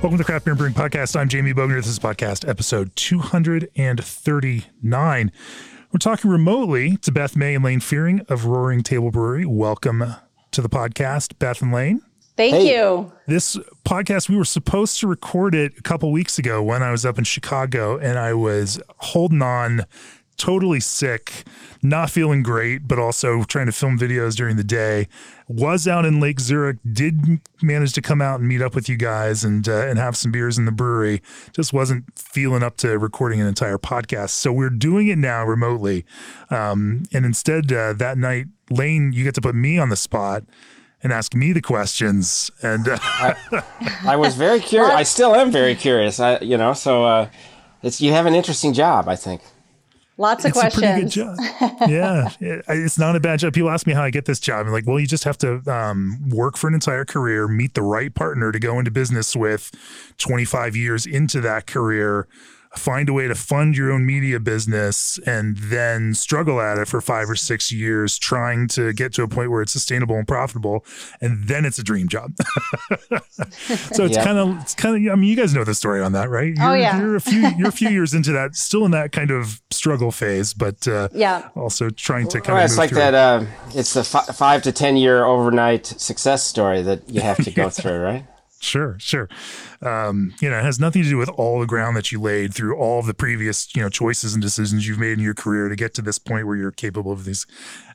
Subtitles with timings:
[0.00, 1.18] Welcome to the Craft Beer and Brewing Podcast.
[1.18, 1.74] I'm Jamie Bogner.
[1.74, 5.32] This is podcast episode 239.
[5.92, 9.44] We're talking remotely to Beth May and Lane Fearing of Roaring Table Brewery.
[9.44, 10.04] Welcome
[10.52, 12.00] to the podcast, Beth and Lane.
[12.36, 12.76] Thank Hey.
[12.76, 13.12] you.
[13.26, 17.04] This podcast, we were supposed to record it a couple weeks ago when I was
[17.04, 19.82] up in Chicago and I was holding on
[20.36, 21.42] totally sick,
[21.82, 25.08] not feeling great, but also trying to film videos during the day.
[25.48, 28.96] Was out in Lake Zurich, did manage to come out and meet up with you
[28.96, 31.22] guys and uh, and have some beers in the brewery.
[31.52, 34.30] Just wasn't feeling up to recording an entire podcast.
[34.30, 36.04] So we're doing it now remotely.
[36.50, 40.44] Um, and instead, uh, that night, Lane, you get to put me on the spot
[41.02, 42.50] and ask me the questions.
[42.62, 42.98] And uh,
[44.04, 44.92] I was very curious.
[44.92, 46.20] I still am very curious.
[46.20, 47.30] I, you know, so uh,
[47.82, 49.08] it's you have an interesting job.
[49.08, 49.40] I think.
[50.18, 51.36] Lots of it's a pretty good job.
[51.88, 53.54] yeah, it- it's not a bad job.
[53.54, 54.66] People ask me how I get this job.
[54.66, 57.82] I'm like, well, you just have to um, work for an entire career, meet the
[57.82, 59.70] right partner to go into business with
[60.18, 62.26] 25 years into that career,
[62.78, 67.00] find a way to fund your own media business, and then struggle at it for
[67.00, 70.84] five or six years, trying to get to a point where it's sustainable and profitable.
[71.20, 72.32] And then it's a dream job.
[73.30, 74.24] so it's Yeah.
[74.24, 76.54] kind of, it's kind of, I mean, you guys know the story on that, right?
[76.60, 76.98] Oh, You're- yeah.
[76.98, 80.10] You're a few, you're a few years into that, still in that kind of struggle
[80.12, 81.48] phase, but uh, Yeah.
[81.54, 83.14] also trying to kind Well, of it's move like through that.
[83.14, 87.50] Uh, it's the fi- five to ten year overnight success story that you have to
[87.50, 88.24] go through, right?
[88.60, 89.28] Sure, sure.
[89.80, 92.52] Um, you know, it has nothing to do with all the ground that you laid
[92.52, 95.68] through all of the previous, you know, choices and decisions you've made in your career
[95.68, 97.46] to get to this point where you're capable of these.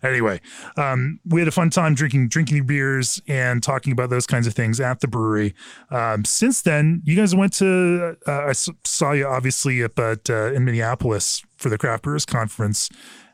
[0.01, 0.39] Anyway,
[0.77, 4.53] um, we had a fun time drinking drinking beers and talking about those kinds of
[4.53, 5.53] things at the brewery.
[5.91, 8.16] Um, since then, you guys went to.
[8.25, 12.25] Uh, I s- saw you obviously up at uh, in Minneapolis for the Craft Brewers
[12.25, 12.89] Conference,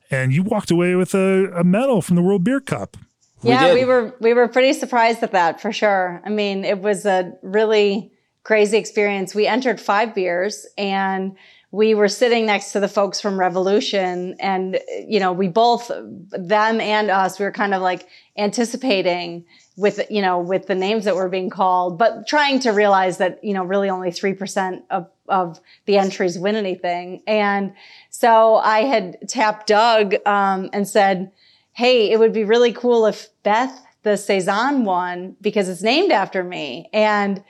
[0.10, 2.98] and you walked away with a, a medal from the World Beer Cup.
[3.44, 3.76] We yeah, did.
[3.76, 6.22] we were we were pretty surprised at that for sure.
[6.26, 8.12] I mean, it was a really
[8.44, 9.36] crazy experience.
[9.36, 11.36] We entered five beers and
[11.72, 16.82] we were sitting next to the folks from Revolution and you know, we both them
[16.82, 18.08] and us we were kind of like
[18.38, 19.46] anticipating
[19.78, 23.42] with you know with the names that were being called but trying to realize that
[23.42, 27.74] you know really only 3% of of the entries win anything and
[28.10, 31.32] so i had tapped doug um, and said
[31.80, 36.44] hey, it would be really cool if Beth, the Cezanne won because it's named after
[36.44, 36.90] me.
[36.92, 37.42] And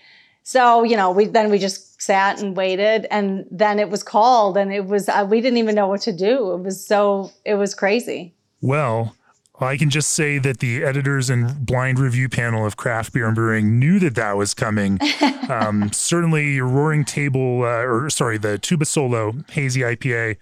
[0.50, 4.58] so, you know, we then we just sat and waited and then it was called
[4.58, 6.54] and it was, uh, we didn't even know what to do.
[6.54, 8.34] It was so, it was crazy.
[8.60, 9.16] Well,
[9.60, 13.36] I can just say that the editors and blind review panel of Craft Beer and
[13.36, 14.98] Brewing knew that that was coming.
[15.50, 20.38] um, certainly, your Roaring Table, uh, or sorry, the Tuba Solo Hazy IPA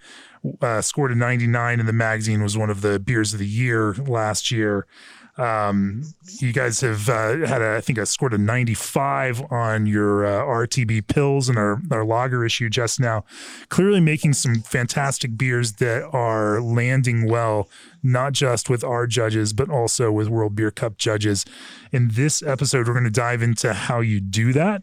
[0.62, 3.92] uh, scored a 99 in the magazine, was one of the beers of the year
[3.94, 4.86] last year.
[5.38, 6.02] Um,
[6.40, 10.44] you guys have uh, had, a, I think, I scored a 95 on your uh,
[10.44, 13.24] RTB Pils and our, our lager issue just now.
[13.68, 17.68] Clearly making some fantastic beers that are landing well,
[18.02, 21.44] not just with our judges, but also with World Beer Cup judges.
[21.92, 24.82] In this episode, we're going to dive into how you do that.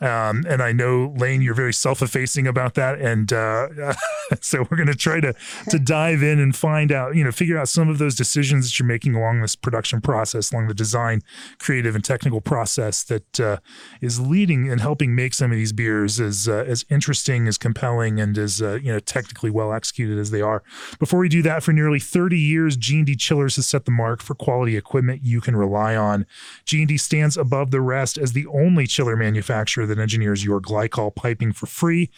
[0.00, 3.94] Um, and I know Lane, you're very self-effacing about that, and uh,
[4.40, 5.34] so we're going to try to
[5.70, 8.78] to dive in and find out, you know, figure out some of those decisions that
[8.78, 11.22] you're making along this production process, along the design,
[11.58, 13.58] creative, and technical process that uh,
[14.00, 18.20] is leading and helping make some of these beers as uh, as interesting, as compelling,
[18.20, 20.62] and as uh, you know technically well executed as they are.
[20.98, 24.34] Before we do that, for nearly 30 years, G&D Chillers has set the mark for
[24.34, 26.26] quality equipment you can rely on.
[26.64, 31.52] G&D stands above the rest as the only chiller manufacturer that engineers your glycol piping
[31.52, 32.10] for free.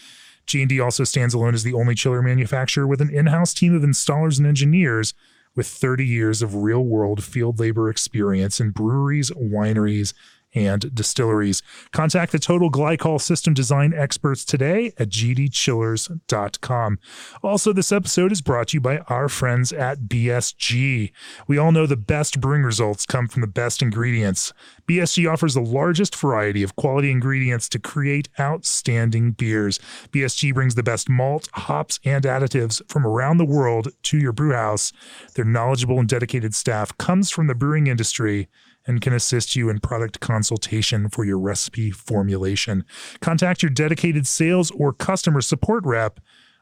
[0.47, 4.39] G&D also stands alone as the only chiller manufacturer with an in-house team of installers
[4.39, 5.13] and engineers
[5.57, 10.13] with 30 years of real-world field labor experience in breweries, wineries,
[10.57, 11.63] and distilleries.
[11.93, 16.99] Contact the Total Glycol System Design experts today at gdchillers.com.
[17.43, 21.13] Also, this episode is brought to you by our friends at BSG.
[21.47, 24.55] We all know the best brewing results come from the best ingredients.
[24.89, 29.79] BSG offers the largest variety of quality ingredients to create outstanding beers.
[30.11, 34.93] BSG brings the best malt, hops, and additives from around the world to your brewhouse.
[35.35, 38.49] Their knowledgeable and dedicated staff comes from the brewing industry
[38.87, 42.85] and can assist you in product consultation for your recipe formulation.
[43.21, 46.21] Contact your dedicated sales or customer support rep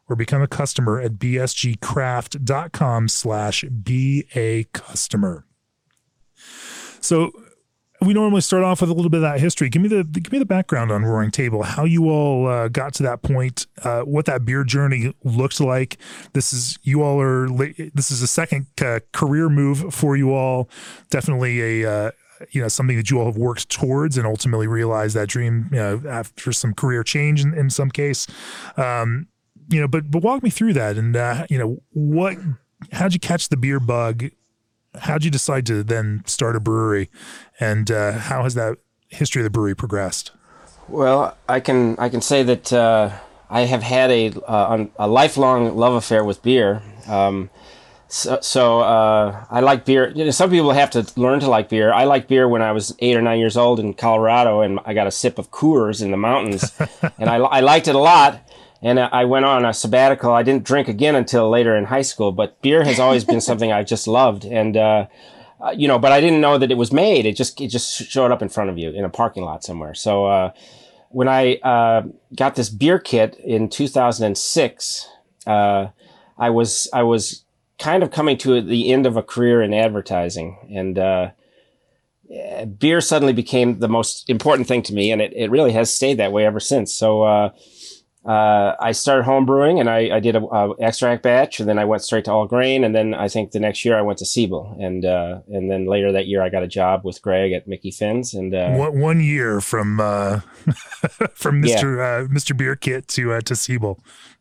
[0.08, 5.46] or become a customer at bsgcraft.com slash ba customer.
[7.00, 7.32] So
[8.04, 9.68] we normally start off with a little bit of that history.
[9.68, 12.94] Give me the give me the background on Roaring Table, how you all uh, got
[12.94, 15.98] to that point, uh, what that beer journey looked like.
[16.32, 17.48] This is you all are
[17.94, 20.68] this is a second uh, career move for you all.
[21.10, 22.10] Definitely a uh,
[22.50, 25.78] you know something that you all have worked towards and ultimately realized that dream you
[25.78, 28.26] know, after some career change in, in some case.
[28.76, 29.28] Um,
[29.68, 32.36] you know, but but walk me through that and uh, you know what
[32.92, 34.24] how'd you catch the beer bug
[35.00, 37.10] how'd you decide to then start a brewery,
[37.60, 38.78] and uh, how has that
[39.08, 40.32] history of the brewery progressed?
[40.88, 43.10] Well, I can I can say that uh,
[43.48, 46.82] I have had a uh, a lifelong love affair with beer.
[47.08, 47.50] Um,
[48.08, 50.12] so, so uh, I like beer.
[50.14, 51.92] You know, some people have to learn to like beer.
[51.92, 54.94] I like beer when I was eight or nine years old in Colorado, and I
[54.94, 56.72] got a sip of Coors in the mountains,
[57.18, 58.40] and I, I liked it a lot
[58.84, 60.30] and I went on a sabbatical.
[60.30, 63.72] I didn't drink again until later in high school, but beer has always been something
[63.72, 64.44] I just loved.
[64.44, 65.06] And, uh,
[65.60, 67.26] uh, you know, but I didn't know that it was made.
[67.26, 69.94] It just, it just showed up in front of you in a parking lot somewhere.
[69.94, 70.52] So, uh,
[71.10, 72.02] when I, uh,
[72.34, 75.08] got this beer kit in 2006,
[75.46, 75.88] uh,
[76.36, 77.44] I was, I was
[77.78, 81.30] kind of coming to the end of a career in advertising and, uh,
[82.78, 86.18] beer suddenly became the most important thing to me and it, it really has stayed
[86.18, 86.92] that way ever since.
[86.92, 87.52] So,
[88.24, 91.78] uh, I started home brewing and I, I did a, a, extract batch and then
[91.78, 94.18] I went straight to all grain and then I think the next year I went
[94.20, 97.52] to Siebel and uh, and then later that year I got a job with Greg
[97.52, 100.40] at Mickey Finn's and uh, one, one year from uh,
[101.34, 101.98] from Mr.
[101.98, 102.24] Yeah.
[102.24, 102.56] Uh, Mr.
[102.56, 104.00] Beer Kit to uh, to Siebel.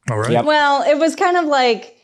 [0.09, 0.31] All right.
[0.31, 0.45] Yep.
[0.45, 1.97] Well, it was kind of like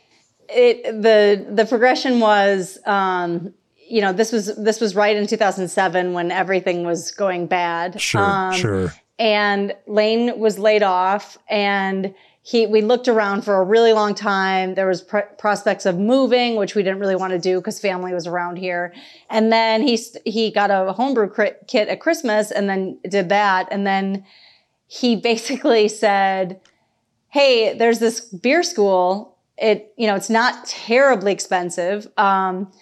[0.50, 3.54] it the the progression was um,
[3.88, 7.98] you know this was this was right in 2007 when everything was going bad.
[7.98, 13.62] Sure, um, sure and Lane was laid off and he we looked around for a
[13.62, 14.74] really long time.
[14.74, 18.14] There was pr- prospects of moving which we didn't really want to do because family
[18.14, 18.94] was around here.
[19.28, 21.30] And then he he got a homebrew
[21.68, 23.68] kit at christmas and then did that.
[23.70, 24.24] And then
[24.86, 26.58] he basically said
[27.28, 29.36] hey there's this beer school.
[29.58, 32.08] It you know it's not terribly expensive.
[32.16, 32.72] Um,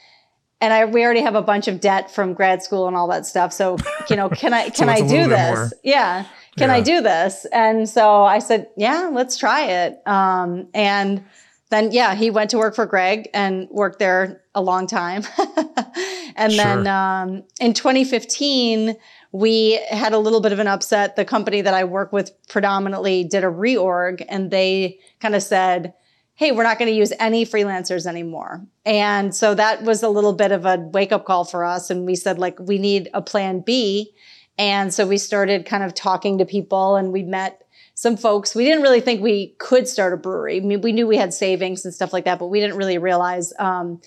[0.60, 3.26] and I we already have a bunch of debt from grad school and all that
[3.26, 3.52] stuff.
[3.52, 3.76] So,
[4.10, 5.72] you know, can I can so I do this?
[5.82, 6.24] Yeah.
[6.56, 6.74] Can yeah.
[6.74, 7.46] I do this?
[7.52, 10.02] And so I said, yeah, let's try it.
[10.06, 11.24] Um, and
[11.70, 15.22] then yeah, he went to work for Greg and worked there a long time.
[16.36, 16.64] and sure.
[16.64, 18.96] then um, in 2015,
[19.30, 21.14] we had a little bit of an upset.
[21.14, 25.92] The company that I work with predominantly did a reorg and they kind of said,
[26.38, 28.64] hey, we're not going to use any freelancers anymore.
[28.86, 31.90] And so that was a little bit of a wake up call for us.
[31.90, 34.14] And we said, like, we need a plan B.
[34.56, 38.54] And so we started kind of talking to people and we met some folks.
[38.54, 40.58] We didn't really think we could start a brewery.
[40.58, 42.98] I mean, we knew we had savings and stuff like that, but we didn't really
[42.98, 44.00] realize, um,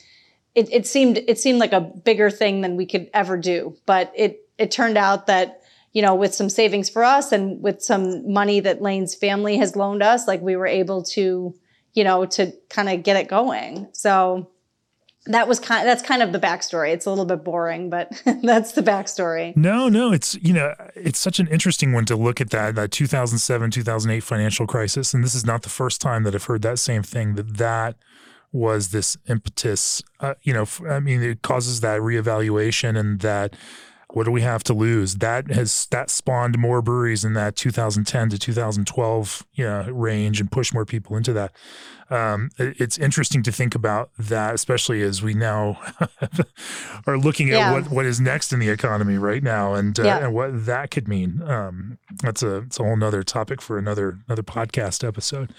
[0.55, 3.75] it, it seemed, it seemed like a bigger thing than we could ever do.
[3.85, 7.81] But it, it turned out that, you know, with some savings for us and with
[7.81, 11.53] some money that Lane's family has loaned us, like we were able to,
[11.93, 13.87] you know, to kind of get it going.
[13.91, 14.49] So
[15.27, 16.93] that was kind of, that's kind of the backstory.
[16.93, 18.11] It's a little bit boring, but
[18.43, 19.55] that's the backstory.
[19.55, 22.91] No, no, it's you know, it's such an interesting one to look at that that
[22.91, 26.79] 2007, 2008 financial crisis and this is not the first time that I've heard that
[26.79, 27.95] same thing that that
[28.51, 33.55] was this impetus uh, you know, I mean it causes that reevaluation and that
[34.13, 35.15] what do we have to lose?
[35.15, 40.51] That has that spawned more breweries in that 2010 to 2012 you know, range and
[40.51, 41.53] pushed more people into that.
[42.09, 45.79] Um, it's interesting to think about that, especially as we now
[47.07, 47.71] are looking at yeah.
[47.71, 50.25] what, what is next in the economy right now and, uh, yeah.
[50.25, 51.41] and what that could mean.
[51.43, 55.53] Um, that's a, it's a whole nother topic for another, another podcast episode.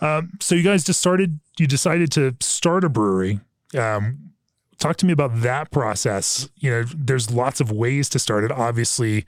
[0.00, 3.40] Um, so you guys just started, you decided to start a brewery.
[3.76, 4.30] Um,
[4.78, 6.48] talk to me about that process.
[6.56, 8.52] You know, there's lots of ways to start it.
[8.52, 9.26] Obviously,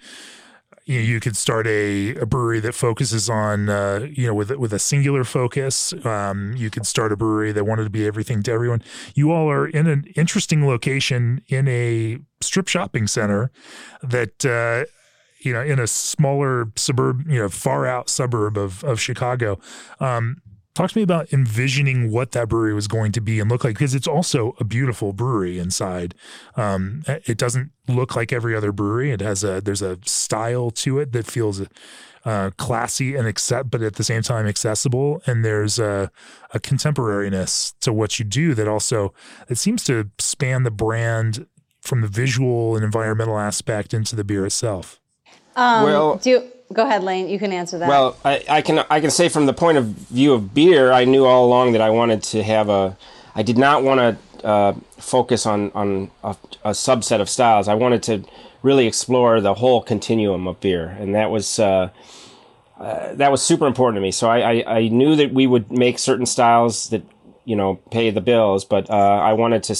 [0.85, 4.51] you, know, you could start a, a brewery that focuses on, uh, you know, with
[4.53, 5.93] with a singular focus.
[6.05, 8.83] Um, you could start a brewery that wanted to be everything to everyone.
[9.15, 13.51] You all are in an interesting location in a strip shopping center
[14.03, 14.45] that.
[14.45, 14.91] Uh,
[15.43, 19.59] you know, in a smaller suburb, you know, far out suburb of of Chicago.
[19.99, 20.43] Um,
[20.75, 23.75] Talk to me about envisioning what that brewery was going to be and look like,
[23.75, 26.15] because it's also a beautiful brewery inside.
[26.57, 29.11] Um, it doesn't look like every other brewery.
[29.11, 31.61] It has a there's a style to it that feels
[32.25, 35.21] uh, classy and accept, but at the same time accessible.
[35.27, 36.11] And there's a,
[36.55, 39.13] a contemporariness to what you do that also
[39.49, 41.47] it seems to span the brand
[41.81, 45.01] from the visual and environmental aspect into the beer itself.
[45.57, 47.29] Um, well, do go ahead, Lane.
[47.29, 47.89] You can answer that.
[47.89, 51.05] Well, I, I can I can say from the point of view of beer, I
[51.05, 52.97] knew all along that I wanted to have a.
[53.35, 57.69] I did not want to uh, focus on on a, a, subset of styles.
[57.69, 58.25] I wanted to
[58.63, 61.59] really explore the whole continuum of beer, and that was.
[61.59, 61.91] Uh,
[62.79, 64.11] uh, that was super important to me.
[64.11, 67.03] So I, I, I, knew that we would make certain styles that
[67.45, 69.75] you know pay the bills, but uh, I wanted to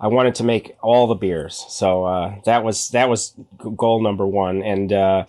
[0.00, 1.64] I wanted to make all the beers.
[1.68, 3.34] So uh, that was that was
[3.76, 4.62] goal number one.
[4.62, 5.26] And uh,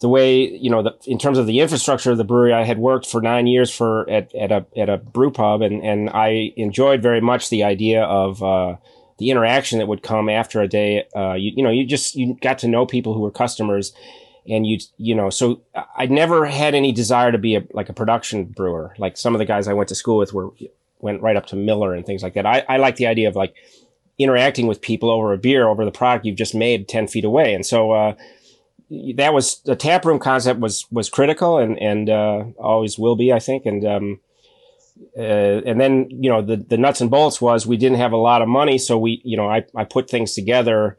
[0.00, 2.78] the way you know, the, in terms of the infrastructure of the brewery, I had
[2.78, 6.52] worked for nine years for at, at a at a brew pub, and and I
[6.56, 8.76] enjoyed very much the idea of uh,
[9.18, 11.04] the interaction that would come after a day.
[11.14, 13.92] Uh, you you know, you just you got to know people who were customers.
[14.48, 15.60] And you, you know, so
[15.94, 18.94] I never had any desire to be a, like a production brewer.
[18.98, 20.50] Like some of the guys I went to school with were
[20.98, 22.46] went right up to Miller and things like that.
[22.46, 23.54] I, I like the idea of like
[24.18, 27.54] interacting with people over a beer over the product you've just made 10 feet away.
[27.54, 28.14] And so, uh,
[29.16, 33.32] that was the tap room concept was, was critical and, and, uh, always will be,
[33.32, 33.66] I think.
[33.66, 34.20] And, um,
[35.16, 38.16] uh, and then, you know, the, the nuts and bolts was we didn't have a
[38.16, 38.78] lot of money.
[38.78, 40.98] So we, you know, I, I put things together,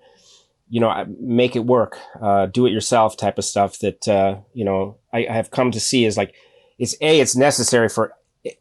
[0.69, 4.65] you know, make it work, uh, do it yourself type of stuff that, uh, you
[4.65, 6.33] know, I, I have come to see is like,
[6.79, 8.13] it's a, it's necessary for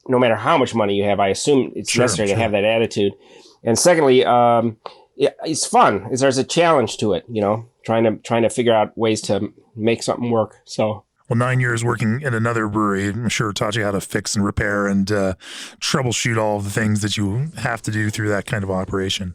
[0.07, 1.21] no matter how much money you have.
[1.21, 2.37] I assume it's sure, necessary sure.
[2.37, 3.15] to have that attitude
[3.63, 4.79] and secondly, um,
[5.17, 6.09] it, it's fun.
[6.13, 9.53] There's a challenge to it, you know, trying to trying to figure out ways to
[9.77, 10.57] make something work.
[10.65, 11.05] So.
[11.29, 14.45] Well, nine years working in another brewery, I'm sure taught you how to fix and
[14.45, 15.35] repair and uh,
[15.79, 19.35] troubleshoot all the things that you have to do through that kind of operation.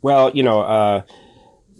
[0.00, 1.02] Well, you know, uh,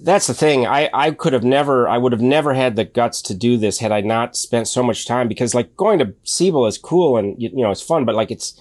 [0.00, 0.66] that's the thing.
[0.66, 3.78] I, I could have never, I would have never had the guts to do this
[3.78, 7.40] had I not spent so much time because like going to Siebel is cool and,
[7.40, 8.60] you, you know, it's fun, but like it's,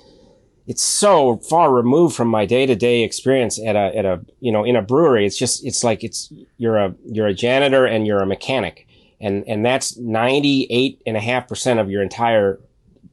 [0.68, 4.52] it's so far removed from my day to day experience at a, at a, you
[4.52, 5.26] know, in a brewery.
[5.26, 8.86] It's just, it's like, it's, you're a, you're a janitor and you're a mechanic.
[9.22, 12.60] And, and that's 98 and a half percent of your entire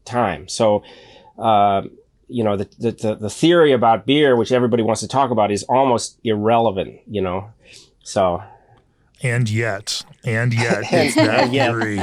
[0.05, 0.49] time.
[0.49, 0.83] So,
[1.39, 1.83] uh,
[2.27, 5.63] you know, the, the, the theory about beer, which everybody wants to talk about is
[5.65, 7.51] almost irrelevant, you know?
[8.03, 8.43] So,
[9.25, 11.99] and yet, and yet, it's that theory.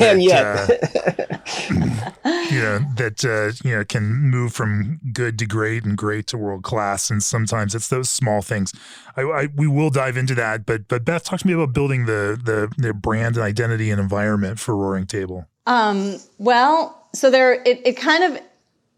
[0.00, 0.46] and yet,
[2.24, 6.26] uh, you know, that uh, you know can move from good to great and great
[6.28, 8.72] to world class, and sometimes it's those small things.
[9.16, 12.06] I, I, we will dive into that, but but Beth, talk to me about building
[12.06, 15.46] the the the brand and identity and environment for Roaring Table.
[15.66, 18.40] Um, well, so there, it, it kind of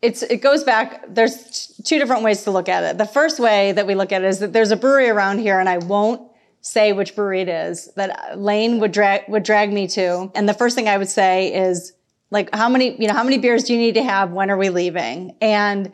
[0.02, 3.72] it's it goes back there's two different ways to look at it the first way
[3.72, 6.29] that we look at it is that there's a brewery around here and i won't
[6.60, 10.30] say which brewery it is that uh, Lane would drag would drag me to.
[10.34, 11.92] And the first thing I would say is
[12.30, 14.32] like how many, you know, how many beers do you need to have?
[14.32, 15.36] When are we leaving?
[15.40, 15.92] And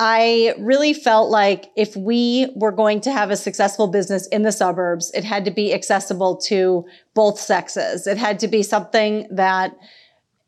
[0.00, 4.52] I really felt like if we were going to have a successful business in the
[4.52, 8.06] suburbs, it had to be accessible to both sexes.
[8.06, 9.76] It had to be something that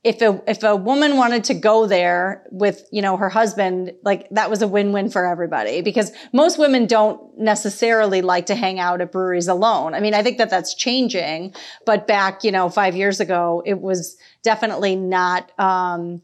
[0.03, 4.27] if a if a woman wanted to go there with you know her husband like
[4.31, 9.01] that was a win-win for everybody because most women don't necessarily like to hang out
[9.01, 11.55] at breweries alone i mean i think that that's changing
[11.85, 16.23] but back you know 5 years ago it was definitely not um,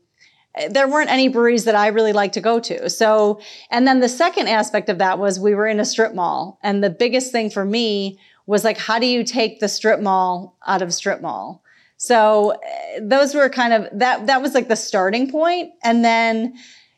[0.70, 2.88] there weren't any breweries that I really like to go to.
[2.88, 3.40] So,
[3.70, 6.58] and then the second aspect of that was we were in a strip mall.
[6.62, 10.56] And the biggest thing for me was like, how do you take the strip mall
[10.66, 11.62] out of strip mall?
[11.96, 15.72] So uh, those were kind of that that was like the starting point.
[15.82, 16.54] And then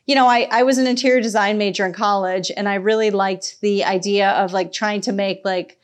[0.07, 3.61] you know, I, I was an interior design major in college and I really liked
[3.61, 5.79] the idea of like trying to make like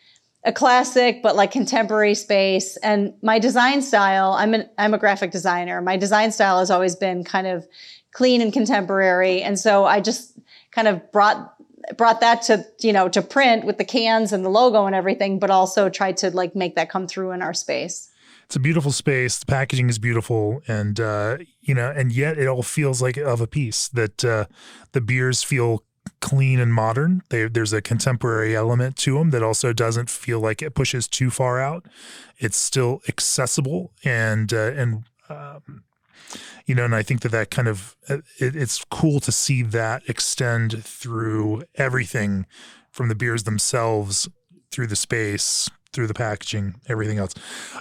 [0.44, 2.78] a classic but like contemporary space.
[2.78, 5.82] And my design style I'm an I'm a graphic designer.
[5.82, 7.66] My design style has always been kind of
[8.12, 9.42] clean and contemporary.
[9.42, 10.38] And so I just
[10.70, 11.54] kind of brought
[11.98, 15.38] brought that to you know to print with the cans and the logo and everything
[15.38, 18.08] but also tried to like make that come through in our space
[18.44, 19.38] it's a beautiful space.
[19.38, 23.40] The packaging is beautiful, and uh, you know, and yet it all feels like of
[23.40, 23.88] a piece.
[23.88, 24.46] That uh,
[24.92, 25.82] the beers feel
[26.20, 27.22] clean and modern.
[27.30, 31.30] They, there's a contemporary element to them that also doesn't feel like it pushes too
[31.30, 31.86] far out.
[32.38, 35.84] It's still accessible and uh, and um,
[36.66, 39.62] you know, and I think that that kind of uh, it, it's cool to see
[39.62, 42.46] that extend through everything
[42.90, 44.28] from the beers themselves
[44.70, 47.34] through the space through the packaging, everything else.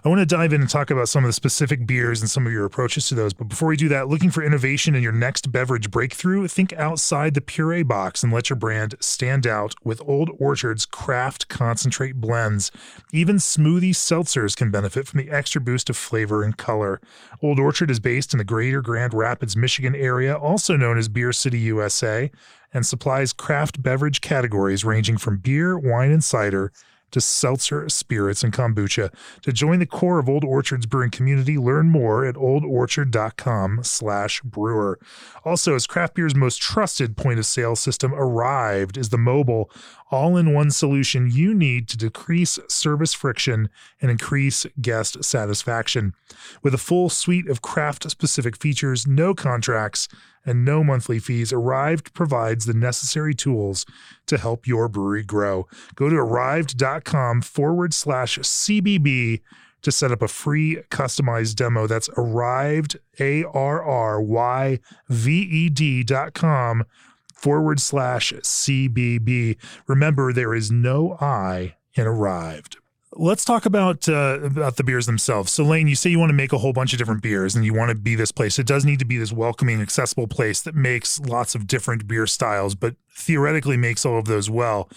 [0.03, 2.45] I want to dive in and talk about some of the specific beers and some
[2.45, 3.33] of your approaches to those.
[3.33, 7.33] But before we do that, looking for innovation in your next beverage breakthrough, think outside
[7.33, 12.71] the puree box and let your brand stand out with Old Orchard's craft concentrate blends.
[13.11, 17.01] Even smoothie seltzers can benefit from the extra boost of flavor and color.
[17.41, 21.33] Old Orchard is based in the greater Grand Rapids, Michigan area, also known as Beer
[21.33, 22.31] City, USA,
[22.73, 26.71] and supplies craft beverage categories ranging from beer, wine, and cider
[27.13, 29.13] to seltzer, spirits, and kombucha.
[29.43, 34.99] To join the core of Old Orchard's brewing community, learn more at oldorchard.com slash brewer.
[35.45, 39.71] Also, as craft beer's most trusted point of sale system Arryved is the mobile
[40.13, 43.67] all-in-one solution you need to decrease service friction
[43.99, 46.13] and increase guest satisfaction.
[46.61, 50.07] With a full suite of craft-specific features, no contracts,
[50.45, 53.85] and no monthly fees, Arryved provides the necessary tools
[54.27, 55.67] to help your brewery grow.
[55.95, 59.41] Go to arryved.com forward slash CBB
[59.81, 61.87] to set up a free customized demo.
[61.87, 66.85] That's Arryved, A R R Y V E D dot com
[67.33, 69.57] forward slash CBB.
[69.87, 72.77] Remember, there is no I in Arryved.
[73.15, 75.51] Let's talk about uh, about the beers themselves.
[75.51, 77.63] So, Lane, you say you want to make a whole bunch of different beers, and
[77.63, 78.57] you want to be this place.
[78.57, 82.25] It does need to be this welcoming, accessible place that makes lots of different beer
[82.25, 84.89] styles, but theoretically makes all of those well.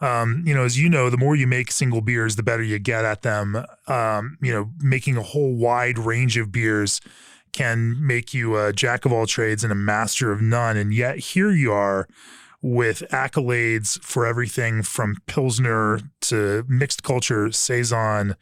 [0.00, 2.78] Um, you know, as you know, the more you make single beers, the better you
[2.78, 3.64] get at them.
[3.86, 7.00] Um, you know, making a whole wide range of beers
[7.52, 10.76] can make you a jack of all trades and a master of none.
[10.76, 12.06] And yet, here you are
[12.60, 18.34] with accolades for everything from Pilsner to mixed culture, Saison,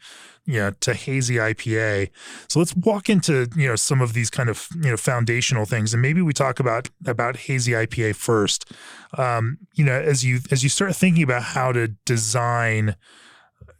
[0.45, 2.09] you know, to hazy IPA.
[2.47, 5.93] So let's walk into, you know, some of these kind of, you know, foundational things.
[5.93, 8.71] And maybe we talk about about hazy IPA first.
[9.17, 12.95] Um, you know, as you as you start thinking about how to design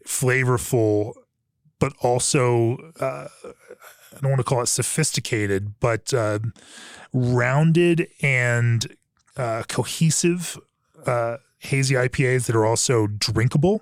[0.05, 1.13] flavorful,
[1.79, 6.39] but also uh, I don't want to call it sophisticated, but uh,
[7.13, 8.85] rounded and
[9.37, 10.57] uh, cohesive
[11.05, 13.81] uh, hazy IPAs that are also drinkable,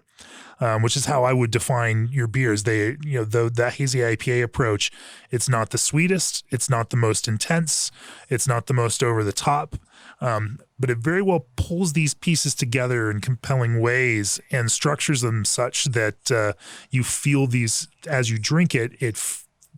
[0.59, 2.63] um, which is how I would define your beers.
[2.63, 4.91] They, you know, the, that hazy IPA approach,
[5.31, 7.91] it's not the sweetest, it's not the most intense,
[8.29, 9.75] it's not the most over the top,
[10.21, 15.43] um, but it very well pulls these pieces together in compelling ways and structures them
[15.43, 16.53] such that uh,
[16.89, 18.93] you feel these as you drink it.
[19.01, 19.21] It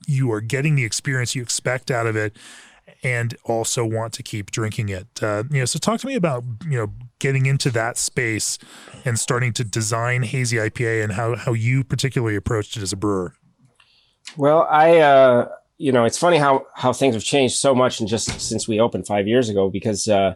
[0.06, 2.38] you are getting the experience you expect out of it
[3.04, 5.08] and also want to keep drinking it.
[5.22, 8.58] Uh, you know, so talk to me about you know getting into that space
[9.06, 12.98] and starting to design hazy IPA and how how you particularly approached it as a
[12.98, 13.34] brewer.
[14.36, 18.10] Well, I uh, you know it's funny how how things have changed so much and
[18.10, 20.08] just since we opened five years ago because.
[20.08, 20.36] Uh,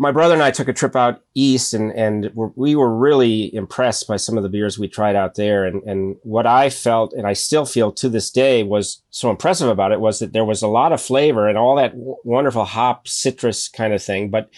[0.00, 4.06] my brother and I took a trip out east, and and we were really impressed
[4.06, 5.64] by some of the beers we tried out there.
[5.64, 9.68] And and what I felt, and I still feel to this day, was so impressive
[9.68, 12.64] about it was that there was a lot of flavor and all that w- wonderful
[12.64, 14.30] hop citrus kind of thing.
[14.30, 14.50] But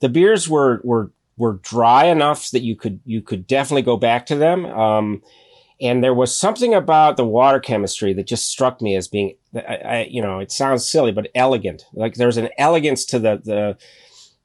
[0.00, 4.24] the beers were were were dry enough that you could you could definitely go back
[4.26, 4.64] to them.
[4.64, 5.22] Um,
[5.80, 9.76] and there was something about the water chemistry that just struck me as being, I,
[9.76, 11.84] I, you know, it sounds silly, but elegant.
[11.92, 13.76] Like there's an elegance to the the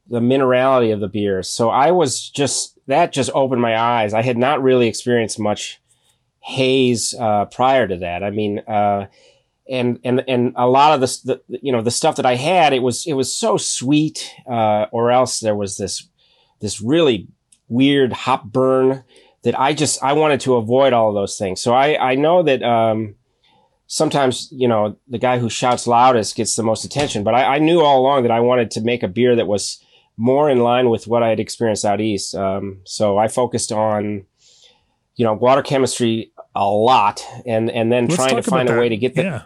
[0.08, 1.50] the minerality of the beers.
[1.50, 4.14] So I was just that just opened my eyes.
[4.14, 5.82] I had not really experienced much
[6.42, 8.24] haze uh, prior to that.
[8.24, 9.08] I mean, uh,
[9.70, 12.74] and and and a lot of this, the, you know, the stuff that I had,
[12.74, 16.08] it was it was so sweet, uh, or else there was this
[16.60, 17.28] this really
[17.70, 19.04] weird hop burn
[19.44, 21.62] that I just I wanted to avoid all of those things.
[21.62, 22.62] So I I know that.
[22.64, 23.16] Um,
[23.88, 27.60] sometimes you know the guy who shouts loudest gets the most attention but I, I,
[27.60, 29.84] knew all along that i wanted to make a beer that was
[30.22, 32.36] more in line with what I had experienced out east.
[32.36, 34.24] Um, so I focused on,
[35.16, 38.88] you know, water chemistry a lot, and and then Let's trying to find a way
[38.88, 39.24] to get the.
[39.24, 39.42] Yeah.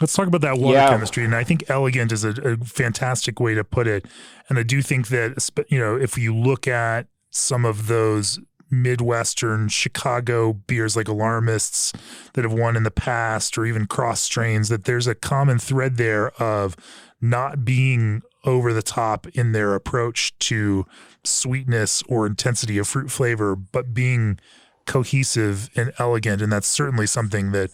[0.00, 0.88] Let's talk about that water yeah.
[0.88, 4.06] chemistry, and I think elegant is a, a fantastic way to put it.
[4.48, 8.38] And I do think that you know if you look at some of those
[8.70, 11.92] Midwestern Chicago beers like Alarmists
[12.34, 15.96] that have won in the past, or even cross strains, that there's a common thread
[15.96, 16.76] there of
[17.20, 20.86] not being over the top in their approach to
[21.24, 24.38] sweetness or intensity of fruit flavor, but being
[24.86, 26.42] cohesive and elegant.
[26.42, 27.70] And that's certainly something that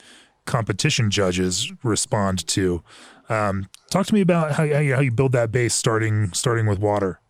[0.47, 2.83] competition judges respond to.
[3.29, 6.67] Um, talk to me about how, how, you, how you build that base starting starting
[6.67, 7.21] with water.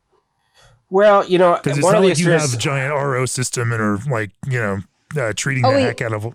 [0.88, 3.98] Well, you know, because it's not like you have a giant RO system and are
[4.10, 4.80] like you know
[5.16, 6.24] uh, treating oh, the we, heck out of.
[6.24, 6.32] We,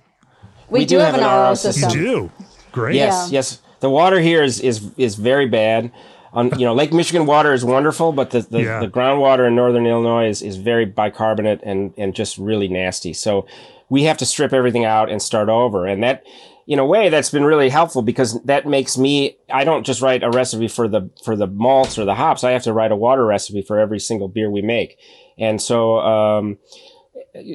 [0.70, 1.90] we do, do have, have, an RO system.
[1.90, 2.32] You do.
[2.72, 2.96] Great.
[2.96, 3.40] Yes, yeah.
[3.40, 3.62] yes.
[3.82, 5.92] The water here is is is very bad
[6.36, 8.80] on you know Lake Michigan water is wonderful, but the the, yeah.
[8.80, 13.14] the groundwater in northern Illinois is, is very bicarbonate and and just really nasty.
[13.14, 13.48] So
[13.90, 16.24] we have to strip everything out and start over, and that
[16.68, 20.24] in a way that's been really helpful because that makes me I don't just write
[20.24, 22.44] a recipe for the for the malts or the hops.
[22.44, 25.00] I have to write a water recipe for every single beer we make,
[25.38, 26.00] and so.
[26.00, 26.58] Um,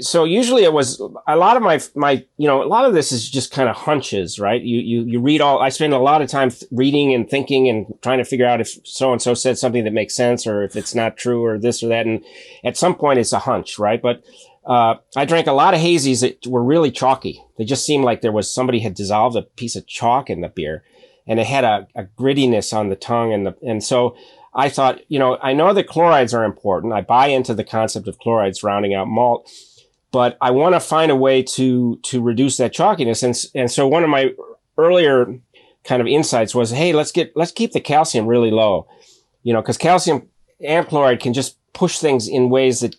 [0.01, 3.12] so usually it was a lot of my my you know a lot of this
[3.12, 4.62] is just kind of hunches right?
[4.62, 7.87] You you you read all i spend a lot of time reading and thinking and
[8.03, 10.77] trying to figure out if so and so said something that makes sense or if
[10.77, 12.07] it's not true or this or that.
[12.07, 12.25] And
[12.64, 14.01] at some point it's a hunch right?
[14.01, 14.23] But
[14.66, 17.42] uh, i drank a lot of hazies that were really chalky.
[17.57, 20.49] They just seemed like there was somebody had dissolved a piece of chalk in the
[20.49, 20.85] beer
[21.27, 24.16] and it had a, a grittiness on the tongue and the and so
[24.52, 26.92] I thought, you know, I know that chlorides are important.
[26.92, 29.50] I buy into the concept of chlorides rounding out malt,
[30.10, 33.22] but I want to find a way to to reduce that chalkiness.
[33.22, 34.34] And and so one of my
[34.76, 35.38] earlier
[35.84, 38.88] kind of insights was, hey, let's get let's keep the calcium really low,
[39.42, 40.28] you know, because calcium
[40.60, 42.96] and chloride can just push things in ways that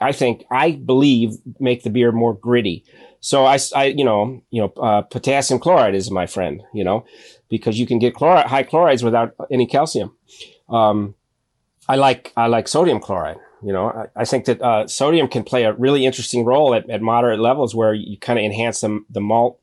[0.00, 2.84] I think I believe make the beer more gritty.
[3.20, 7.04] So I, I you know, you know, uh, potassium chloride is my friend, you know,
[7.48, 10.16] because you can get high chlorides without any calcium.
[10.68, 11.14] Um,
[11.88, 13.38] I like I like sodium chloride.
[13.62, 16.88] You know, I, I think that uh, sodium can play a really interesting role at,
[16.90, 19.60] at moderate levels where you kind of enhance the, the malt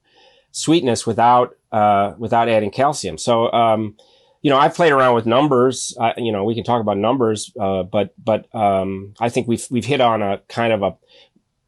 [0.52, 3.18] sweetness without uh, without adding calcium.
[3.18, 3.98] So, um,
[4.42, 5.96] you know, I've played around with numbers.
[6.18, 9.86] You know, we can talk about numbers, uh, but but um, I think we've we've
[9.86, 10.98] hit on a kind of a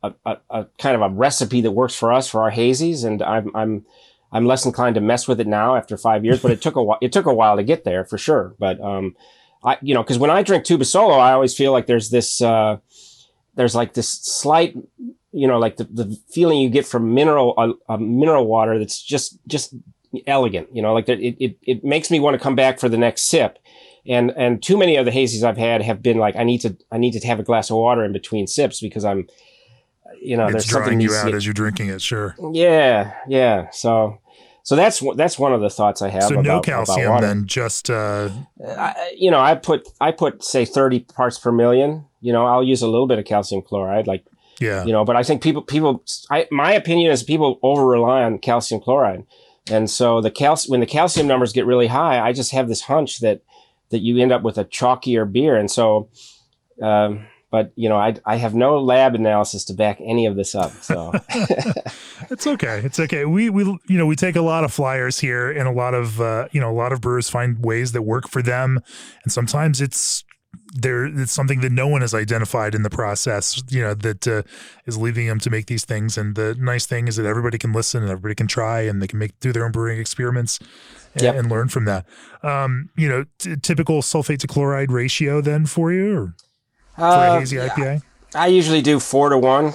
[0.04, 3.22] a, a, a kind of a recipe that works for us for our hazies, and
[3.22, 3.86] I'm I'm
[4.32, 6.41] I'm less inclined to mess with it now after five years.
[6.41, 6.98] But it took a while.
[7.02, 8.56] It took a while to get there for sure.
[8.60, 9.15] But um,
[9.63, 12.41] I, you know, because when I drink Tuba Solo, I always feel like there's this,
[12.41, 12.78] uh,
[13.56, 14.76] there's like this slight,
[15.32, 19.02] you know, like the, the feeling you get from mineral, uh, uh, mineral water that's
[19.02, 19.76] just, just
[20.26, 22.98] elegant, you know, like it, it, it makes me want to come back for the
[22.98, 23.60] next sip.
[24.08, 26.76] And, and too many of the hazies I've had have been like, I need to,
[26.91, 29.28] I need to have a glass of water in between sips because I'm,
[30.19, 32.02] you know, it's there's drawing something you out as you're drinking it.
[32.02, 32.36] Sure.
[32.52, 33.13] Yeah.
[33.28, 33.69] Yeah.
[33.71, 34.19] So,
[34.63, 36.24] so that's that's one of the thoughts I have.
[36.24, 38.30] So about, no calcium, then just uh,
[38.65, 42.06] I, you know, I put I put say thirty parts per million.
[42.21, 44.24] You know, I'll use a little bit of calcium chloride, like
[44.60, 45.04] yeah, you know.
[45.04, 49.26] But I think people people, I, my opinion is people over rely on calcium chloride,
[49.71, 52.82] and so the calcium when the calcium numbers get really high, I just have this
[52.82, 53.41] hunch that
[53.89, 56.10] that you end up with a chalkier beer, and so.
[56.82, 60.56] Um, but you know, I I have no lab analysis to back any of this
[60.56, 60.72] up.
[60.82, 61.12] So
[62.32, 62.82] it's okay.
[62.84, 63.26] It's okay.
[63.26, 66.20] We we you know we take a lot of flyers here, and a lot of
[66.22, 68.80] uh, you know a lot of brewers find ways that work for them,
[69.24, 70.24] and sometimes it's
[70.74, 74.42] there it's something that no one has identified in the process you know that uh,
[74.86, 77.74] is leading them to make these things and the nice thing is that everybody can
[77.74, 80.60] listen and everybody can try and they can make do their own brewing experiments
[81.14, 81.36] and, yep.
[81.36, 82.06] and learn from that
[82.42, 86.36] um, you know t- typical sulfate to chloride ratio then for you or?
[86.95, 88.04] For uh, a hazy IPA?
[88.34, 89.73] I usually do four to one.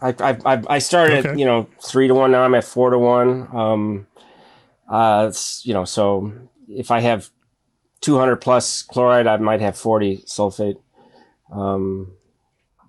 [0.00, 1.38] I I I started okay.
[1.38, 2.30] you know three to one.
[2.32, 3.48] Now I'm at four to one.
[3.54, 4.06] Um,
[4.88, 6.32] uh, you know, so
[6.68, 7.30] if I have
[8.02, 10.76] 200 plus chloride, I might have 40 sulfate.
[11.50, 12.12] Um,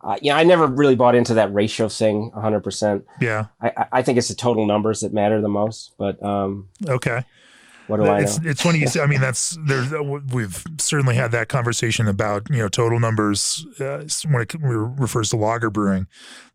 [0.02, 3.04] uh, yeah, I never really bought into that ratio thing 100%.
[3.22, 3.46] Yeah.
[3.62, 7.24] I, I think it's the total numbers that matter the most, but, um, okay.
[7.88, 8.50] What do I it's, know?
[8.50, 9.02] It's funny you say.
[9.02, 9.92] I mean, that's there's
[10.32, 15.38] we've certainly had that conversation about you know total numbers uh, when it refers to
[15.38, 16.08] lager brewing.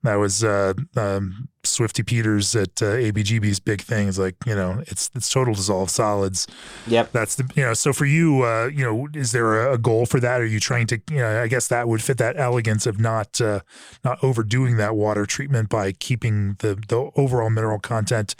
[0.05, 4.09] That was uh, um, Swifty Peters at uh, ABGB's big thing.
[4.09, 6.47] Is like you know it's it's total dissolved solids.
[6.87, 7.13] Yep.
[7.13, 10.07] That's the you know so for you uh, you know is there a, a, goal
[10.07, 10.41] for that?
[10.41, 13.41] Are you trying to you know I guess that would fit that elegance of not
[13.41, 13.61] uh,
[14.03, 18.35] not overdoing that water treatment by keeping the the overall mineral content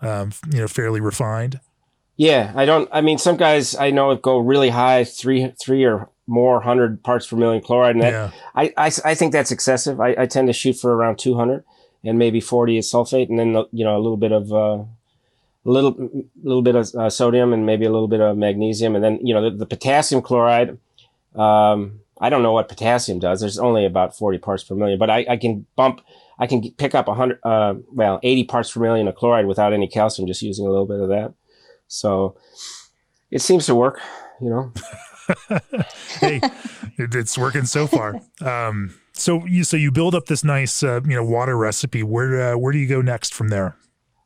[0.00, 1.60] um, you know fairly refined.
[2.16, 2.88] Yeah, I don't.
[2.92, 7.26] I mean, some guys I know go really high, three, three or more hundred parts
[7.26, 8.30] per million chloride, and that yeah.
[8.54, 10.00] I, I, I think that's excessive.
[10.00, 11.64] I, I tend to shoot for around two hundred,
[12.02, 14.86] and maybe forty is sulfate, and then you know a little bit of uh, a
[15.64, 19.18] little little bit of uh, sodium, and maybe a little bit of magnesium, and then
[19.24, 20.78] you know the, the potassium chloride.
[21.34, 23.40] Um, I don't know what potassium does.
[23.40, 26.00] There's only about forty parts per million, but I, I can bump.
[26.38, 29.72] I can pick up a hundred, uh, well, eighty parts per million of chloride without
[29.72, 31.34] any calcium, just using a little bit of that.
[31.88, 32.36] So
[33.30, 34.00] it seems to work,
[34.40, 34.72] you know.
[36.20, 36.40] hey,
[36.96, 38.20] it, it's working so far.
[38.40, 42.02] Um, so you so you build up this nice uh, you know water recipe.
[42.02, 43.76] Where uh, where do you go next from there?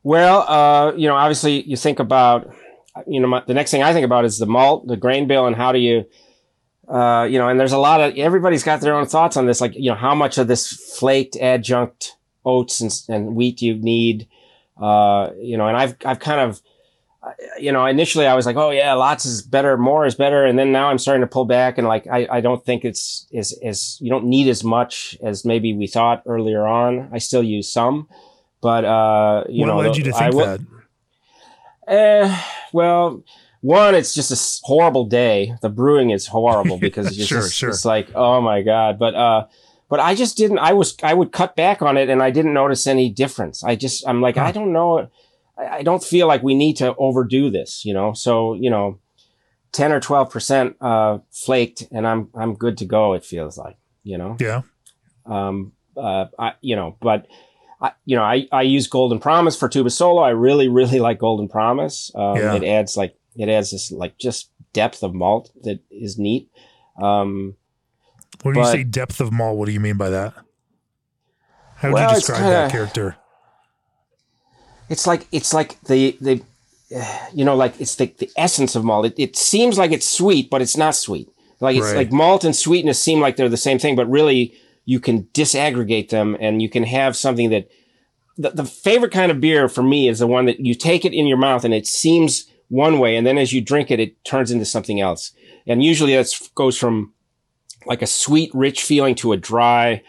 [0.03, 2.53] Well, uh, you know, obviously you think about
[3.07, 5.47] you know my, the next thing I think about is the malt, the grain bill,
[5.47, 6.05] and how do you
[6.91, 9.61] uh, you know, and there's a lot of everybody's got their own thoughts on this.
[9.61, 14.27] Like, you know, how much of this flaked adjunct oats and, and wheat you need?
[14.79, 16.61] Uh, you know, and I've I've kind of
[17.59, 20.45] you know, initially I was like, oh yeah, lots is better, more is better.
[20.45, 23.27] And then now I'm starting to pull back and like, I, I don't think it's
[23.31, 27.09] is, is, you don't need as much as maybe we thought earlier on.
[27.11, 28.09] I still use some,
[28.61, 30.61] but, uh, you what know, led you to think that?
[31.87, 32.41] Uh,
[32.73, 33.23] well,
[33.61, 35.53] one, it's just a horrible day.
[35.61, 37.69] The brewing is horrible because it's sure, just, sure.
[37.69, 38.97] it's like, oh my God.
[38.97, 39.47] But, uh,
[39.89, 40.59] but I just didn't.
[40.59, 43.61] I was I would cut back on it, and I didn't notice any difference.
[43.61, 45.09] I just I'm like I don't know.
[45.67, 48.13] I, don't feel like we need to overdo this, you know.
[48.13, 48.99] So you know,
[49.71, 53.13] ten or twelve percent uh, flaked, and I'm I'm good to go.
[53.13, 54.37] It feels like you know.
[54.39, 54.61] Yeah.
[55.25, 55.73] Um.
[55.95, 56.25] Uh.
[56.37, 57.27] I you know, but.
[57.83, 60.21] I, you know, I, I use Golden Promise for tuba solo.
[60.21, 62.11] I really, really like Golden Promise.
[62.13, 62.53] Um, Yeah.
[62.53, 66.51] It adds like, it adds this like just depth of malt that is neat.
[67.01, 67.55] Um,
[68.43, 70.35] When you say depth of malt, what do you mean by that?
[71.77, 73.15] How would Well, you describe that kinda- character?
[74.91, 76.41] It's like it's like the the
[77.33, 79.05] you know like it's the, the essence of malt.
[79.05, 81.29] It, it seems like it's sweet, but it's not sweet.
[81.59, 81.97] Like it's Right.
[81.97, 84.53] like malt and sweetness seem like they're the same thing, but really
[84.85, 87.69] you can disaggregate them and you can have something that
[88.37, 91.13] the, the favorite kind of beer for me is the one that you take it
[91.13, 94.23] in your mouth and it seems one way, and then as you drink it, it
[94.23, 95.33] turns into something else.
[95.67, 97.13] And usually that goes from
[97.85, 100.01] like a sweet, rich feeling to a dry,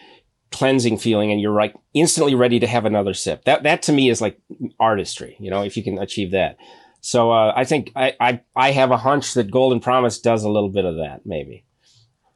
[0.52, 3.44] cleansing feeling, and you're like instantly ready to have another sip.
[3.44, 4.38] That that to me is like
[4.78, 6.56] artistry, you know, if you can achieve that.
[7.00, 10.50] So uh, I think I, I I have a hunch that Golden Promise does a
[10.50, 11.64] little bit of that, maybe.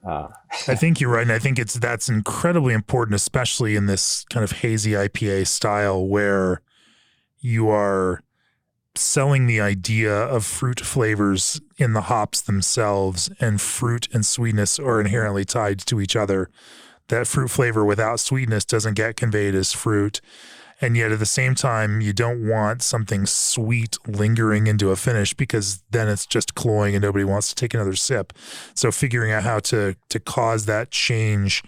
[0.06, 0.28] Uh,
[0.68, 4.44] I think you're right, and I think it's that's incredibly important, especially in this kind
[4.44, 6.62] of hazy IPA style where
[7.38, 8.22] you are
[8.96, 15.00] selling the idea of fruit flavors in the hops themselves, and fruit and sweetness are
[15.00, 16.50] inherently tied to each other.
[17.08, 20.20] That fruit flavor without sweetness doesn't get conveyed as fruit.
[20.80, 25.32] And yet at the same time, you don't want something sweet lingering into a finish
[25.32, 28.32] because then it's just cloying and nobody wants to take another sip.
[28.74, 31.62] So figuring out how to to cause that change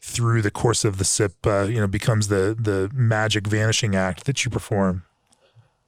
[0.00, 4.24] through the course of the sip, uh, you know, becomes the the magic vanishing act
[4.24, 5.04] that you perform.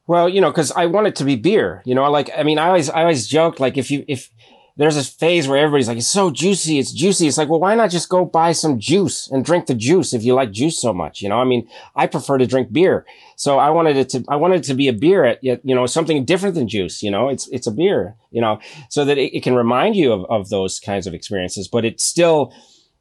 [0.06, 1.82] Well, you know, because I want it to be beer.
[1.86, 4.30] You know, like I mean, I always I always joke like if you if
[4.76, 7.26] there's this phase where everybody's like it's so juicy, it's juicy.
[7.26, 10.22] It's like, well, why not just go buy some juice and drink the juice if
[10.22, 11.22] you like juice so much?
[11.22, 14.36] You know, I mean, I prefer to drink beer, so I wanted it to I
[14.36, 17.02] wanted it to be a beer at you know something different than juice.
[17.02, 18.16] You know, it's it's a beer.
[18.30, 18.60] You know,
[18.90, 22.00] so that it, it can remind you of of those kinds of experiences, but it
[22.00, 22.52] still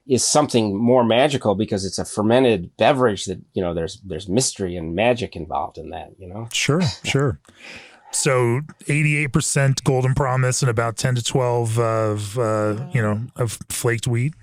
[0.07, 4.75] is something more magical because it's a fermented beverage that you know there's there's mystery
[4.75, 7.39] and magic involved in that you know Sure, sure.
[8.15, 14.07] So 88% golden promise and about 10 to 12 of uh, you know, of flaked
[14.07, 14.33] wheat.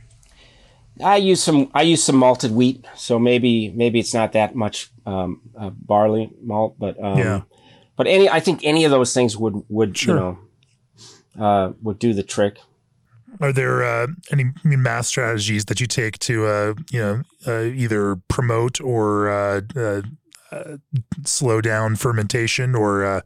[1.02, 4.90] I use some I use some malted wheat, so maybe maybe it's not that much
[5.06, 7.42] um, uh, barley malt, but um, Yeah.
[7.96, 10.14] But any I think any of those things would would Sure.
[10.14, 10.38] you know
[11.44, 12.58] uh, would do the trick.
[13.40, 18.16] Are there uh, any mash strategies that you take to, uh, you know, uh, either
[18.28, 19.30] promote or
[21.24, 23.20] slow down fermentation or uh,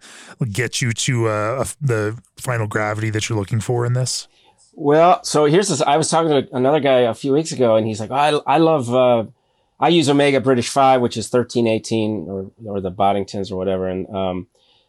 [0.52, 4.28] get you to uh, the final gravity that you're looking for in this?
[4.74, 5.80] Well, so here's this.
[5.80, 8.58] I was talking to another guy a few weeks ago, and he's like, I, I
[8.58, 9.24] love, uh,
[9.80, 13.88] I use Omega British 5, which is 1318 or, or the Boddingtons or whatever.
[13.88, 14.48] And, um,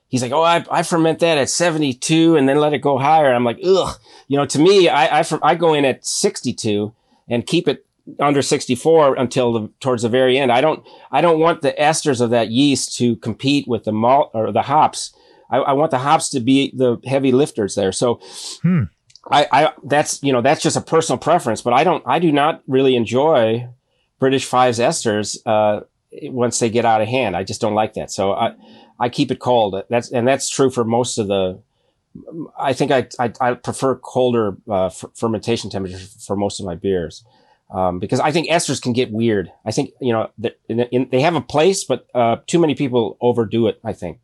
[0.09, 3.33] he's like, Oh, I, I ferment that at 72 and then let it go higher.
[3.33, 3.97] I'm like, ugh,
[4.27, 6.93] you know, to me, I, I, I go in at 62
[7.29, 7.85] and keep it
[8.19, 10.51] under 64 until the, towards the very end.
[10.51, 14.31] I don't, I don't want the esters of that yeast to compete with the malt
[14.33, 15.13] or the hops.
[15.49, 17.91] I, I want the hops to be the heavy lifters there.
[17.91, 18.19] So,
[19.31, 22.31] I, I that's you know that's just a personal preference, but I don't I do
[22.31, 23.67] not really enjoy
[24.19, 25.81] British Fives esters uh,
[26.23, 27.35] once they get out of hand.
[27.35, 28.11] I just don't like that.
[28.11, 28.53] So I
[28.99, 29.81] I keep it cold.
[29.89, 31.61] That's and that's true for most of the.
[32.57, 36.75] I think I I, I prefer colder uh, f- fermentation temperatures for most of my
[36.75, 37.23] beers.
[37.69, 39.51] Um, because I think esters can get weird.
[39.65, 42.75] I think you know th- in, in, they have a place, but uh, too many
[42.75, 43.79] people overdo it.
[43.83, 44.19] I think.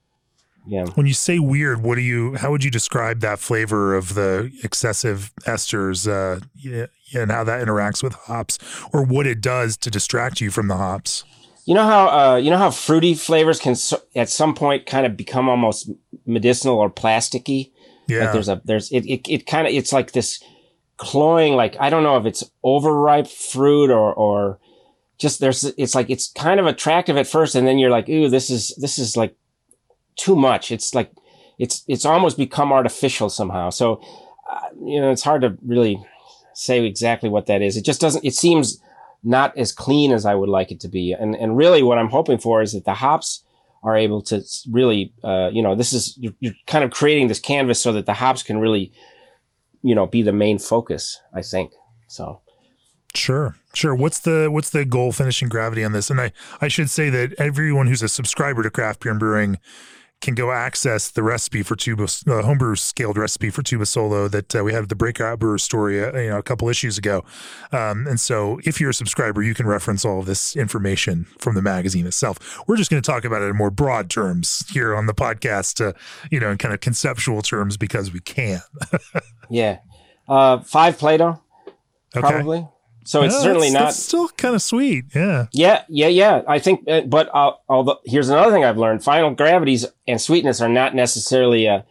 [0.65, 0.85] Yeah.
[0.95, 2.35] When you say weird, what do you?
[2.35, 7.65] How would you describe that flavor of the excessive esters, uh, yeah, and how that
[7.65, 8.57] interacts with hops,
[8.93, 11.25] or what it does to distract you from the hops?
[11.65, 15.05] You know how uh, you know how fruity flavors can so, at some point kind
[15.05, 15.89] of become almost
[16.25, 17.71] medicinal or plasticky.
[18.07, 20.41] Yeah, Like there's a there's it it, it kind of it's like this
[21.03, 24.59] cloying like I don't know if it's overripe fruit or or
[25.17, 28.29] just there's it's like it's kind of attractive at first and then you're like ooh
[28.29, 29.35] this is this is like
[30.15, 30.71] too much.
[30.71, 31.11] It's like
[31.59, 33.69] it's it's almost become artificial somehow.
[33.69, 34.01] So
[34.49, 36.03] uh, you know it's hard to really
[36.53, 37.77] say exactly what that is.
[37.77, 38.25] It just doesn't.
[38.25, 38.81] It seems
[39.23, 41.13] not as clean as I would like it to be.
[41.13, 43.43] And and really, what I'm hoping for is that the hops
[43.83, 47.39] are able to really, uh, you know, this is you're, you're kind of creating this
[47.39, 48.93] canvas so that the hops can really,
[49.83, 51.21] you know, be the main focus.
[51.33, 51.73] I think
[52.07, 52.41] so.
[53.13, 53.93] Sure, sure.
[53.93, 56.09] What's the what's the goal finishing gravity on this?
[56.09, 59.59] And I I should say that everyone who's a subscriber to Craft Beer and Brewing
[60.23, 64.55] can go access the recipe for tuba uh, homebrew scaled recipe for tuba solo that
[64.55, 67.23] uh, we had the breakout brewer story uh, you know a couple issues ago.
[67.71, 71.55] Um, and so if you're a subscriber you can reference all of this information from
[71.55, 72.63] the magazine itself.
[72.67, 75.85] We're just going to talk about it in more broad terms here on the podcast
[75.85, 75.93] uh,
[76.31, 78.61] you know in kind of conceptual terms because we can.
[79.49, 79.79] Yeah.
[80.27, 81.41] Uh, five plato
[82.15, 82.21] okay.
[82.21, 82.65] probably
[83.05, 86.41] so it's certainly that's- not that's still kind of sweet yeah Yeah, yeah, yeah.
[86.47, 90.61] I think, uh, but uh, although here's another thing I've learned: final gravities and sweetness
[90.61, 91.81] are not necessarily uh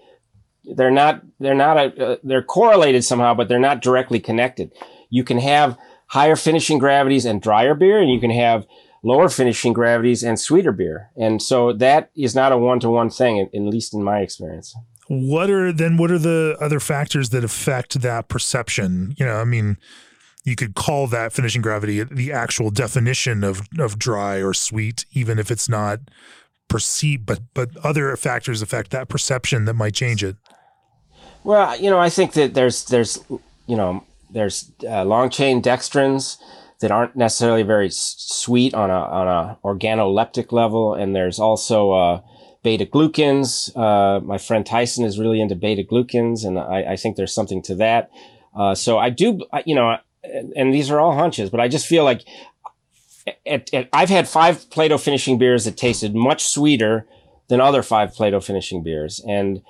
[0.65, 4.71] they're not they're not a, uh, they're correlated somehow, but they're not directly connected.
[5.11, 5.77] You can have
[6.09, 8.67] higher finishing gravities and drier beer, and you can have
[9.03, 13.11] lower finishing gravities and sweeter beer, and so that is not a one to one
[13.11, 14.75] thing, at, at least in my experience.
[15.09, 19.45] what are then what are the other factors that affect that perception you know i
[19.45, 19.77] mean
[20.45, 25.39] you could call that finishing gravity the actual definition of of dry or sweet even
[25.39, 26.01] if it's not
[26.69, 30.37] perceived but but other factors affect that perception that might change it
[31.45, 33.19] Well, you know, I think that there's there's
[33.67, 36.39] you know there's uh, long chain dextrins
[36.81, 42.21] that aren't necessarily very sweet on a on a organoleptic level, and there's also uh,
[42.63, 43.75] beta glucans.
[43.77, 47.63] Uh, my friend Tyson is really into beta glucans, and I, I think there's something
[47.63, 48.11] to that.
[48.55, 51.87] Uh, so I do, you know, and, and these are all hunches, but I just
[51.87, 52.23] feel like
[53.47, 57.07] at, at, I've had five Plato finishing beers that tasted much sweeter
[57.49, 59.63] than other five Plato finishing beers, and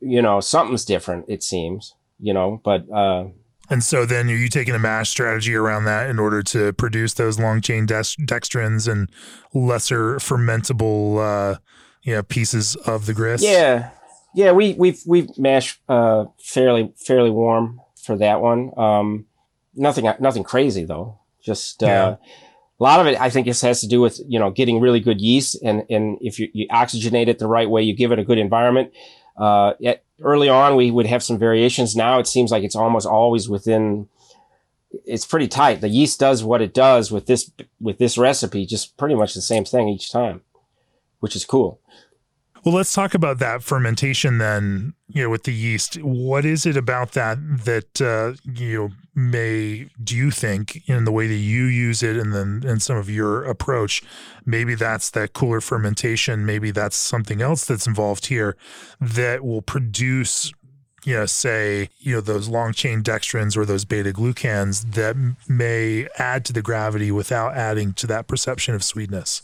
[0.00, 1.26] you know something's different.
[1.28, 3.26] It seems, you know, but uh,
[3.68, 7.14] and so then are you taking a mash strategy around that in order to produce
[7.14, 9.08] those long chain dextrins and
[9.54, 11.58] lesser fermentable uh
[12.02, 13.90] you know pieces of the grist yeah,
[14.34, 18.70] yeah, we we've we've mashed uh, fairly fairly warm for that one.
[18.76, 19.26] Um,
[19.74, 21.18] nothing nothing crazy though.
[21.42, 22.16] Just uh,
[22.78, 25.00] a lot of it, I think, just has to do with you know getting really
[25.00, 28.18] good yeast, and and if you, you oxygenate it the right way, you give it
[28.18, 28.92] a good environment.
[29.36, 31.94] Uh, at, early on, we would have some variations.
[31.94, 34.08] Now it seems like it's almost always within.
[35.04, 35.80] It's pretty tight.
[35.80, 39.42] The yeast does what it does with this with this recipe, just pretty much the
[39.42, 40.40] same thing each time,
[41.20, 41.80] which is cool.
[42.64, 45.96] Well, let's talk about that fermentation then, you know, with the yeast.
[46.02, 51.12] What is it about that that uh, you know may do you think in the
[51.12, 54.02] way that you use it and then and some of your approach,
[54.44, 58.56] maybe that's that cooler fermentation, maybe that's something else that's involved here
[59.00, 60.52] that will produce
[61.04, 65.16] you know, say, you know, those long chain dextrins or those beta glucans that
[65.48, 69.42] may add to the gravity without adding to that perception of sweetness.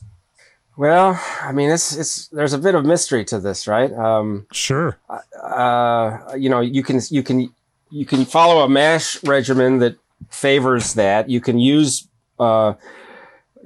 [0.77, 3.91] Well, I mean, it's it's there's a bit of mystery to this, right?
[3.95, 4.99] Um, Sure.
[5.43, 7.51] uh, you know, you can you can
[7.91, 9.97] you can follow a mash regimen that
[10.31, 11.29] favors that.
[11.29, 12.75] You can use uh,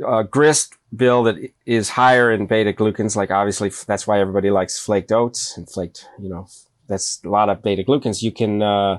[0.06, 3.16] a grist bill that is higher in beta glucans.
[3.16, 6.06] Like obviously, that's why everybody likes flaked oats and flaked.
[6.20, 6.48] You know,
[6.86, 8.22] that's a lot of beta glucans.
[8.22, 8.62] You can.
[8.62, 8.98] Uh,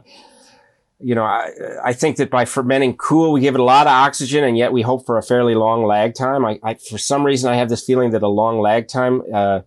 [1.03, 1.49] you know, I,
[1.84, 4.71] I think that by fermenting cool, we give it a lot of oxygen, and yet
[4.71, 6.45] we hope for a fairly long lag time.
[6.45, 9.62] I, I for some reason, I have this feeling that a long lag time uh,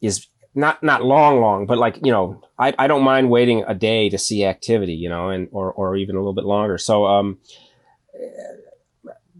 [0.00, 3.74] is not not long, long, but like you know, I, I don't mind waiting a
[3.74, 6.78] day to see activity, you know, and or or even a little bit longer.
[6.78, 7.38] So, um,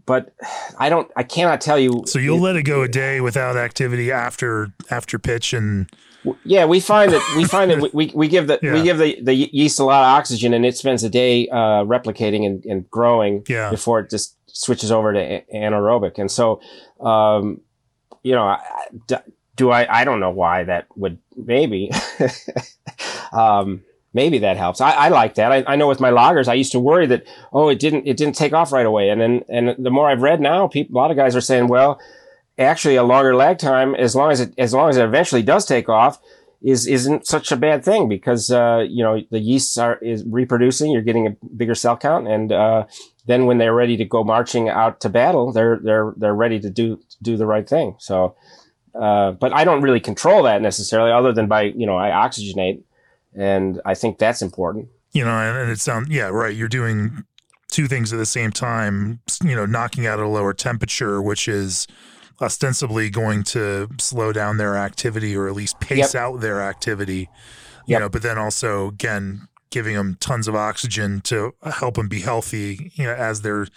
[0.05, 0.33] but
[0.77, 2.03] I don't, I cannot tell you.
[2.05, 5.89] So you'll let it go a day without activity after after pitch and
[6.43, 8.73] Yeah, we find that we find that we, we, give the Yeah.
[8.73, 11.83] we give the, the yeast a lot of oxygen, and it spends a day uh,
[11.85, 13.69] replicating and, and growing Yeah.
[13.71, 16.17] before it just switches over to anaerobic.
[16.17, 16.61] And so,
[16.99, 17.61] um,
[18.23, 18.61] you know, I-
[19.55, 20.01] do I?
[20.01, 21.91] I don't know why that would maybe.
[23.31, 24.81] um, maybe that helps.
[24.81, 25.51] I, I like that.
[25.51, 28.17] I, I know with my lagers, I used to worry that oh, it didn't it
[28.17, 30.99] didn't take off right away, and then and the more I've read now, people a
[30.99, 31.99] lot of guys are saying, well,
[32.57, 35.65] actually, a longer lag time, as long as it as long as it eventually does
[35.65, 36.19] take off,
[36.61, 40.91] is isn't such a bad thing because uh, you know the yeasts are is reproducing.
[40.91, 42.85] You're getting a bigger cell count, and uh,
[43.27, 46.69] then when they're ready to go marching out to battle, they're they're they're ready to
[46.69, 47.95] do do the right thing.
[47.99, 48.35] So,
[48.99, 52.81] uh, but I don't really control that necessarily, other than by you know I oxygenate,
[53.35, 54.87] and I think that's important.
[55.11, 56.55] you know, and, it sounds yeah, right.
[56.55, 57.23] You're doing
[57.69, 59.19] two things at the same time.
[59.43, 61.87] You know, knocking out at a lower temperature, which is
[62.41, 66.21] ostensibly going to slow down their activity or at least pace Yep.
[66.21, 67.29] out their activity.
[67.87, 67.99] You Yep.
[68.01, 72.91] know, but then also again giving them tons of oxygen to help them be healthy.
[72.95, 73.67] You know, as they're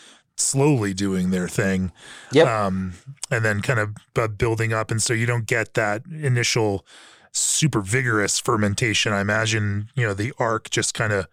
[0.41, 1.93] slowly doing their thing.
[2.33, 2.47] Yep.
[2.47, 2.95] Um,
[3.31, 6.87] and then kind of uh, building up, and so you don't get that initial
[7.33, 9.13] super vigorous fermentation.
[9.13, 11.29] I imagine you know the arc just kind of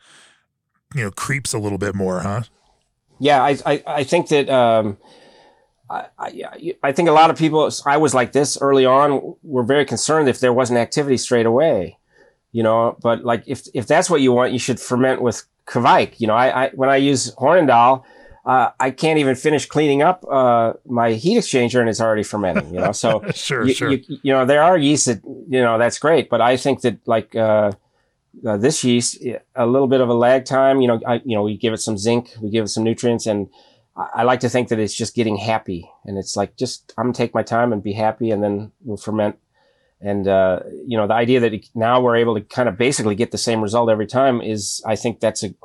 [0.94, 2.44] you know creeps a little bit more, huh?
[3.20, 4.98] Yeah, I I, I think that um,
[5.90, 9.64] I, I, I think a lot of people, I was like this early on, were
[9.64, 11.98] very concerned if there wasn't activity straight away,
[12.52, 16.20] you know, but like if, if that's what you want, you should ferment with Kveik.
[16.20, 18.04] You know, I, I when I use Hornindal,
[18.46, 22.74] uh, I can't even finish cleaning up uh, my heat exchanger and it's already fermenting.
[22.74, 23.92] You know, so sure, you, sure.
[23.92, 27.00] You, you, know, there are yeast that you know that's great, but I think that
[27.08, 27.72] like uh,
[28.46, 29.24] uh, this yeast,
[29.56, 30.80] a little bit of a lag time.
[30.80, 33.26] You know, I, you know, we give it some zinc, we give it some nutrients,
[33.26, 33.50] and
[33.98, 37.06] I, I like to think that it's just getting happy, and it's like just I'm
[37.06, 39.40] gonna take my time and be happy, and then we'll ferment.
[40.02, 43.32] And uh, you know, the idea that now we're able to kind of basically get
[43.32, 45.56] the same result every time is, I think that's a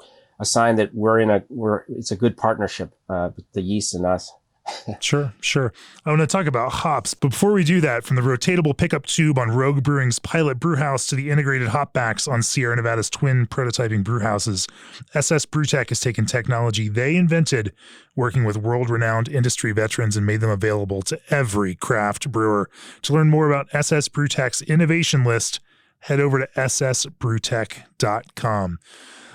[0.40, 4.06] a sign that we're in a we're it's a good partnership uh, the yeast and
[4.06, 4.32] us.
[5.00, 5.72] sure, sure.
[6.04, 7.14] I want to talk about hops.
[7.14, 11.06] But before we do that, from the rotatable pickup tube on Rogue Brewing's pilot brewhouse
[11.06, 14.70] to the integrated hop backs on Sierra Nevada's twin prototyping brewhouses,
[15.14, 17.72] SS Brewtech has taken technology they invented,
[18.14, 22.70] working with world renowned industry veterans, and made them available to every craft brewer.
[23.02, 25.58] To learn more about SS Brewtech's innovation list,
[26.00, 28.78] head over to ssbrewtech.com.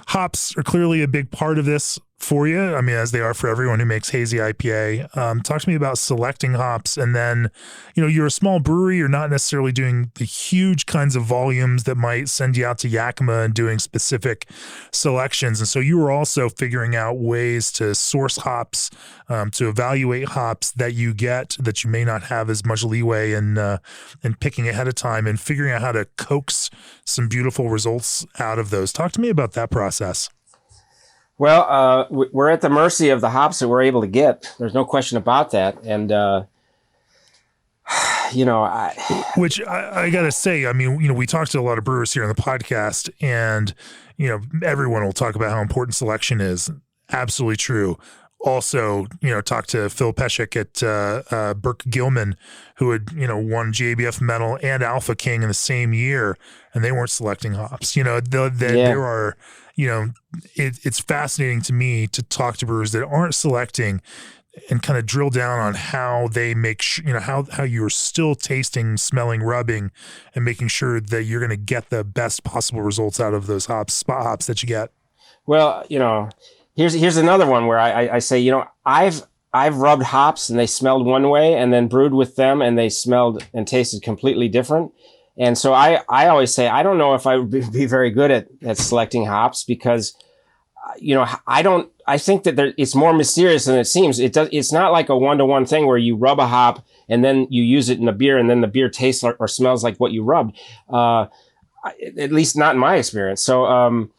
[0.08, 2.76] Hops are clearly a big part of this for you.
[2.76, 5.16] I mean, as they are for everyone who makes hazy IPA.
[5.18, 7.52] Um, talk to me about selecting hops, and then,
[7.94, 8.98] you know, you're a small brewery.
[8.98, 12.88] You're not necessarily doing the huge kinds of volumes that might send you out to
[12.88, 14.50] Yakima and doing specific
[14.92, 15.60] selections.
[15.60, 18.90] And so you were also figuring out ways to source hops,
[19.28, 23.34] um, to evaluate hops that you get that you may not have as much leeway
[23.34, 23.78] in uh,
[24.24, 26.70] in picking ahead of time, and figuring out how to coax
[27.06, 28.94] some beautiful results out of those.
[28.94, 30.30] Talk to me about that process.
[31.38, 34.54] Well, uh, we're at the mercy of the hops that we're able to get.
[34.58, 35.78] There's no question about that.
[35.84, 36.46] And, uh,
[38.32, 38.94] you know, I,
[39.38, 41.84] which I, I, gotta say, I mean, you know, we talked to a lot of
[41.84, 43.74] brewers here on the podcast, and
[44.18, 46.72] you know, everyone will talk about how important selection is.
[47.12, 47.98] Absolutely true.
[48.40, 52.36] Also, you know, talked to Phil Peshek at uh, uh, Burke Gilman,
[52.78, 56.38] who had you know won GABF medal and Alpha King in the same year,
[56.74, 57.96] and they weren't selecting hops.
[57.96, 58.88] You know, the, the, yeah.
[58.88, 59.36] there are
[59.76, 60.10] you know,
[60.56, 64.02] it, it's fascinating to me to talk to brewers that aren't selecting
[64.70, 67.90] and kind of drill down on how they make sure, you know, how, how you're
[67.90, 69.92] still tasting, smelling, rubbing,
[70.34, 73.66] and making sure that you're going to get the best possible results out of those
[73.66, 74.92] hops, spot hops that you get.
[75.46, 76.30] Well, you know,
[76.76, 79.24] here's, here's another one where I, I, I say, you know, I've,
[79.54, 82.90] I've rubbed hops and they smelled one way and then brewed with them and they
[82.90, 84.94] smelled and tasted completely different.
[85.38, 88.32] And so I, I always say, I don't know if I would be very good
[88.32, 90.16] at, at selecting hops because,
[90.86, 94.20] uh, you know, I don't, I think that there, it's more mysterious than it seems.
[94.20, 96.86] It does, it's not like a one to one thing where you rub a hop
[97.10, 99.48] and then you use it in the beer and then the beer tastes or, or
[99.48, 100.58] smells like what you rubbed.
[100.90, 101.28] Uh,
[102.18, 103.42] at least not in my experience.
[103.44, 104.12] So, um,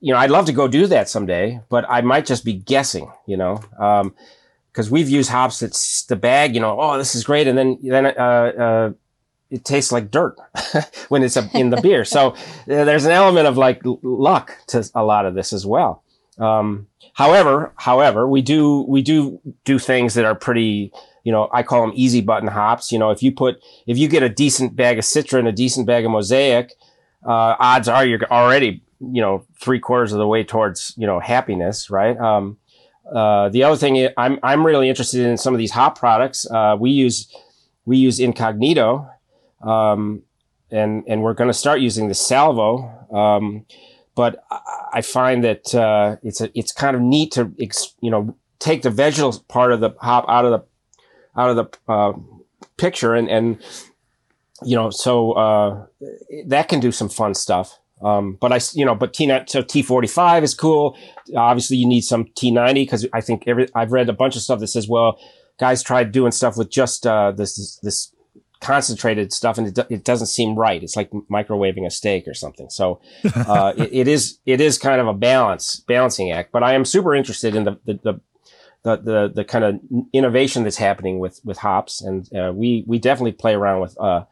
[0.00, 3.10] you know, I'd love to go do that someday, but I might just be guessing,
[3.26, 4.14] you know, um,
[4.70, 7.46] because we've used hops that's the bag, you know, oh, this is great.
[7.46, 8.92] And then, then, uh, uh,
[9.52, 10.36] it tastes like dirt
[11.08, 12.04] when it's in the beer.
[12.04, 12.34] So uh,
[12.66, 16.02] there's an element of like luck to a lot of this as well.
[16.38, 20.92] Um, however, however, we do we do do things that are pretty.
[21.24, 22.90] You know, I call them easy button hops.
[22.90, 25.52] You know, if you put if you get a decent bag of Citra and a
[25.52, 26.72] decent bag of Mosaic,
[27.24, 31.20] uh, odds are you're already you know three quarters of the way towards you know
[31.20, 32.18] happiness, right?
[32.18, 32.56] Um,
[33.14, 36.50] uh, the other thing I'm I'm really interested in some of these hop products.
[36.50, 37.32] Uh, we use
[37.84, 39.08] we use Incognito,
[39.62, 40.22] um,
[40.70, 42.88] and and we're going to start using the salvo.
[43.12, 43.66] Um,
[44.14, 44.44] but
[44.92, 47.52] I find that uh, it's a, it's kind of neat to
[48.00, 51.92] you know take the vegetal part of the hop out of the out of the
[51.92, 52.12] uh,
[52.76, 53.62] picture and and
[54.64, 55.86] you know so uh,
[56.46, 57.78] that can do some fun stuff.
[58.02, 60.96] Um, but I, you know, but T so T45 is cool.
[61.36, 64.58] Obviously, you need some T90 because I think every I've read a bunch of stuff
[64.58, 65.20] that says, well,
[65.60, 68.12] guys tried doing stuff with just uh, this this
[68.62, 70.82] concentrated stuff and it, it doesn't seem right.
[70.82, 72.70] It's like microwaving a steak or something.
[72.70, 73.00] So,
[73.34, 76.84] uh, it, it is, it is kind of a balance, balancing act, but I am
[76.84, 78.20] super interested in the, the, the,
[78.84, 79.80] the, the, the kind of
[80.12, 82.00] innovation that's happening with, with hops.
[82.00, 84.24] And, uh, we, we definitely play around with, uh,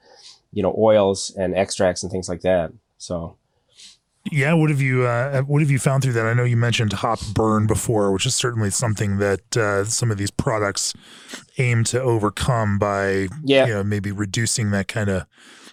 [0.53, 2.73] you know, oils and extracts and things like that.
[2.99, 3.37] So,
[4.31, 6.27] yeah, what have you uh, what have you found through that?
[6.27, 10.19] I know you mentioned hop burn before, which is certainly something that uh, some of
[10.19, 10.95] these products
[11.59, 13.67] aim to overcome by yeah.
[13.67, 15.27] you know maybe reducing that kind of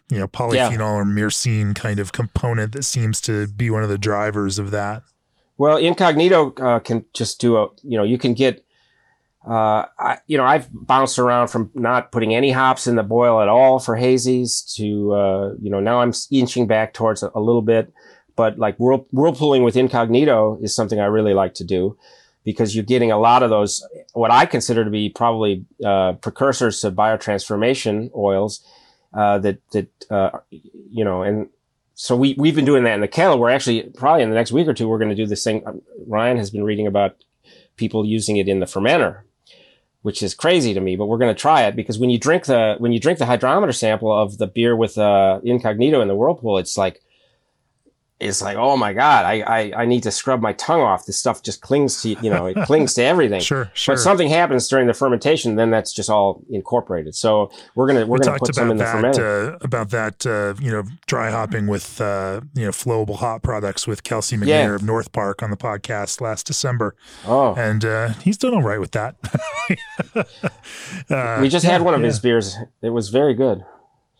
[0.09, 0.93] you know polyphenol yeah.
[0.93, 5.03] or myrcene kind of component that seems to be one of the drivers of that.
[5.57, 8.63] Well, incognito uh, can just do a you know you can get
[9.47, 13.39] uh, I, you know, I've bounced around from not putting any hops in the boil
[13.39, 17.39] at all for hazies to, uh, you know, now I'm inching back towards a, a
[17.39, 17.93] little bit
[18.38, 21.97] but like whirl- whirlpooling with incognito is something I really like to do
[22.45, 26.79] because you're getting a lot of those, what I consider to be probably uh, precursors
[26.79, 28.63] to biotransformation oils
[29.13, 31.49] uh, that, that uh, you know, and
[31.95, 33.39] so we, we've been doing that in the kettle.
[33.39, 35.81] We're actually probably in the next week or two, we're going to do this thing.
[36.05, 37.17] Ryan has been reading about
[37.75, 39.23] people using it in the fermenter,
[40.03, 42.45] which is crazy to me, but we're going to try it because when you drink
[42.45, 46.15] the, when you drink the hydrometer sample of the beer with uh, incognito in the
[46.15, 47.01] whirlpool, it's like,
[48.20, 51.05] it's like, oh my God, I, I, I need to scrub my tongue off.
[51.05, 53.41] This stuff just clings to, you know, it clings to everything.
[53.41, 53.93] Sure, sure.
[53.93, 57.13] But something happens during the fermentation, then that's just all incorporated.
[57.13, 59.53] So we're going to, we're we going to put some in the fermenter.
[59.53, 63.86] Uh, about that, uh, you know, dry hopping with, uh, you know, flowable hop products
[63.86, 64.74] with Kelsey McNair Yeah.
[64.76, 66.95] of North Park on the podcast last December.
[67.28, 69.15] Oh, And uh, he's done all right with that.
[71.09, 72.57] uh, we just yeah, had one of yeah, his beers.
[72.82, 73.63] It was very good.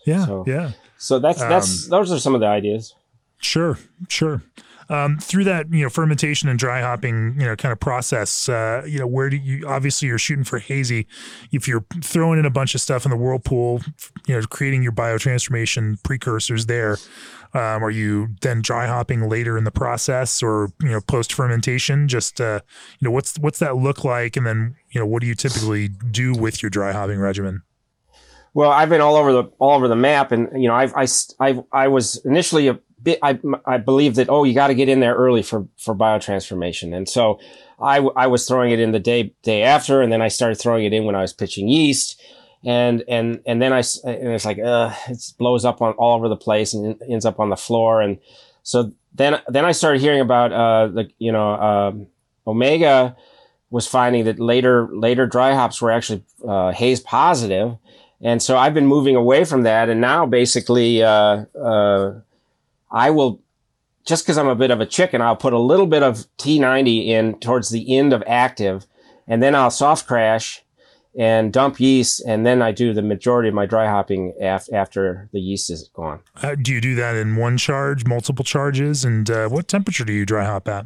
[0.06, 0.72] Yeah, so- yeah.
[1.00, 2.96] So that's, that's, Um, those are some of the ideas.
[3.40, 3.78] Sure,
[4.10, 4.44] sure.
[4.90, 8.84] Um, through that, you know, fermentation and dry hopping, you know, kind of process, uh,
[8.88, 11.08] you know, where do you obviously you're shooting for hazy.
[11.52, 13.82] If you're throwing in a bunch of stuff in the whirlpool,
[14.28, 16.98] you know, creating your biotransformation precursors there,
[17.54, 22.08] um, are you then dry hopping later in the process or you know post fermentation?
[22.08, 22.62] Just uh,
[23.00, 25.88] you know, what's what's that look like, and then you know, what do you typically
[25.88, 27.64] do with your dry hopping regimen?
[28.54, 31.08] Well, I've been all over the all over the map, and you know, I've I
[31.40, 35.00] I, I was initially a I I believed that oh, you got to get in
[35.00, 37.40] there early for for biotransformation, and so
[37.80, 40.86] I I was throwing it in the day day after, and then I started throwing
[40.86, 42.22] it in when I was pitching yeast,
[42.66, 46.28] and and and then I and it's like uh, it blows up on all over
[46.28, 48.18] the place and ends up on the floor, and
[48.64, 52.08] so then then I started hearing about uh the you know um,
[52.46, 53.16] Omega
[53.70, 57.78] was finding that later later dry hops were actually uh, haze positive.
[58.20, 59.90] And so I've been moving away from that.
[59.90, 62.14] And now basically, uh, uh,
[62.92, 63.42] I will,
[64.06, 67.08] just because I'm a bit of a chicken, I'll put a little bit of T90
[67.08, 68.86] in towards the end of active,
[69.28, 70.64] and then I'll soft crash
[71.18, 72.22] and dump yeast.
[72.26, 75.90] And then I do the majority of my dry hopping af- after the yeast is
[75.94, 76.20] gone.
[76.42, 80.14] Uh, do you do that in one charge, multiple charges, and uh, what temperature do
[80.14, 80.86] you dry hop at?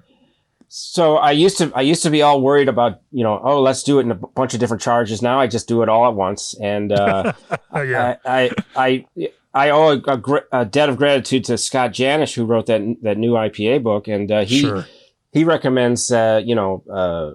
[0.73, 3.83] So I used to, I used to be all worried about, you know, oh, let's
[3.83, 5.21] do it in a bunch of different charges.
[5.21, 6.55] Now I just do it all at once.
[6.61, 7.33] And, uh,
[7.75, 12.33] yeah, I, I, I, I owe a, a, a debt of gratitude to Scott Janish,
[12.33, 14.85] who wrote that that new IPA book, and uh, he sure.
[15.31, 17.31] he recommends, uh, you know, uh,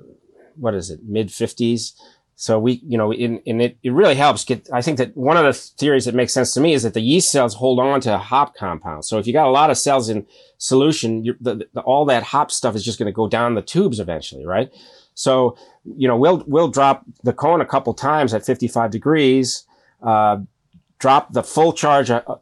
[0.57, 1.95] what is it, mid fifties.
[2.39, 5.39] So we, you know, in, in it, it really helps get, I think that one
[5.39, 8.03] of the theories that makes sense to me is that the yeast cells hold on
[8.03, 9.09] to hop compounds.
[9.09, 10.27] So if you got a lot of cells in
[10.59, 13.99] solution, the, the, all that hop stuff is just going to go down the tubes
[13.99, 14.71] eventually, right?
[15.15, 15.57] So,
[15.97, 19.65] you know, we'll, we'll drop the cone a couple times at 55 degrees,
[20.03, 20.37] uh,
[20.99, 22.41] drop the full charge, of,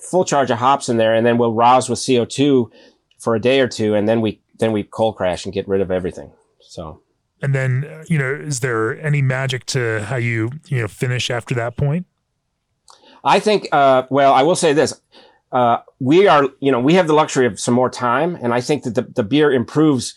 [0.00, 2.70] full charge of hops in there, and then we'll rouse with CO2
[3.18, 3.94] for a day or two.
[3.94, 6.30] And then we, then we cold crash and get rid of everything.
[6.60, 7.00] So.
[7.42, 11.30] And then, uh, you know, is there any magic to how you, you know, finish
[11.30, 12.06] after that point?
[13.24, 15.00] I think, uh, well, I will say this.
[15.52, 18.36] Uh, we are, you know, we have the luxury of some more time.
[18.40, 20.14] And I think that the, the beer improves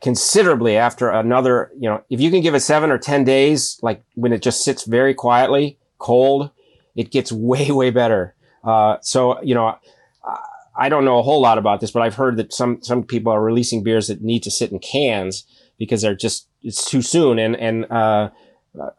[0.00, 4.02] considerably after another, you know, if you can give it seven or 10 days, like
[4.14, 6.50] when it just sits very quietly, cold,
[7.00, 8.34] it gets way, way better.
[8.64, 9.78] Uh, so, you know, I-
[10.80, 13.32] I don't know a whole lot about this, but I've heard that some, some people
[13.32, 15.44] are releasing beers that need to sit in cans
[15.76, 17.40] because they're just, it's too soon.
[17.40, 18.30] And, and, uh,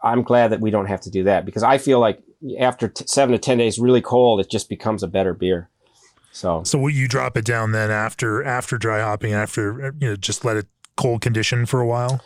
[0.03, 2.19] I'm glad that we don't have to do that because I feel like
[2.59, 5.69] after t- seven to 10 days really cold, it just becomes a better beer.
[6.33, 10.09] So, So what you drop it down then after after dry hopping, after uh, you
[10.09, 12.19] know, just let it cold condition for a while.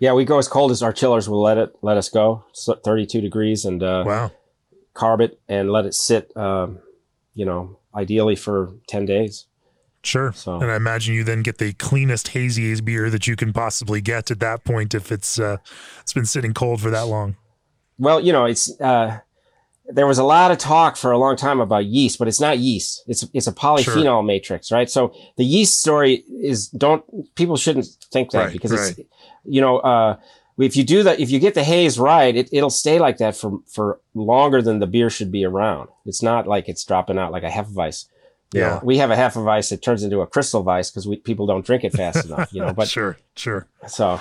[0.00, 2.44] yeah, we go as cold as our chillers will let it, let us go.
[2.52, 4.32] So 32 degrees and, uh, Wow.
[4.96, 6.78] Carb it and let it sit, um,
[7.34, 9.46] you know, ideally for 10 days.
[10.02, 10.32] Sure.
[10.32, 14.00] So- And I imagine you then get the cleanest hazy beer that you can possibly
[14.00, 15.56] get at that point if it's uh
[16.00, 17.36] it's been sitting cold for that long.
[17.98, 19.18] Well, you know, it's, uh,
[19.88, 22.58] there was a lot of talk for a long time about yeast, but it's not
[22.58, 23.02] yeast.
[23.06, 24.90] It's, it's a polyphenol matrix, right?
[24.90, 27.02] So the yeast story is don't,
[27.36, 29.00] people shouldn't think that Right, because it's,
[29.44, 30.16] you know, uh,
[30.58, 33.36] if you do that, if you get the haze right, it, it'll stay like that
[33.36, 35.88] for, for longer than the beer should be around.
[36.06, 38.06] It's not like it's dropping out like a Hefeweiss.
[38.52, 38.66] You Yeah.
[38.68, 41.64] know, we have a Hefeweiss that turns into a crystal Weiss because we, people don't
[41.66, 43.66] drink it fast enough, you know, but sure, sure.
[43.86, 44.20] so.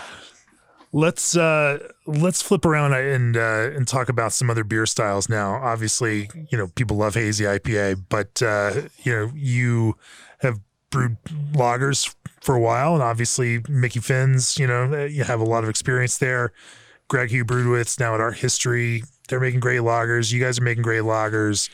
[0.91, 5.55] Let's uh let's flip around and uh and talk about some other beer styles now.
[5.55, 9.97] Obviously, you know, people love hazy IPA, but uh you know, you
[10.39, 10.59] have
[10.91, 11.17] brewed
[11.51, 12.15] lagers
[12.45, 16.17] for a while and obviously Mickey Finn's, you know, you have a lot of experience
[16.19, 16.53] there.
[17.07, 20.31] Greg Hugh Brewed with now at Art History, they're making great lagers.
[20.31, 21.69] You guys are making great lagers.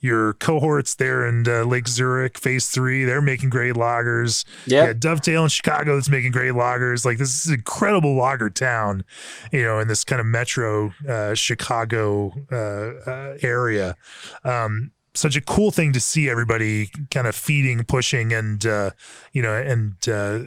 [0.00, 3.04] your cohorts there in uh, Lake Zurich, Phase Three.
[3.04, 4.44] They're making great lagers.
[4.66, 4.86] Yeah.
[4.86, 7.04] yeah, Dovetail in Chicago that's making great lagers.
[7.04, 9.04] Like this is an incredible lager town,
[9.52, 13.96] you know, in this kind of metro uh, Chicago uh, uh, area.
[14.44, 18.90] Um, such a cool thing to see everybody kind of feeding, pushing, and uh,
[19.32, 20.40] you know, and uh,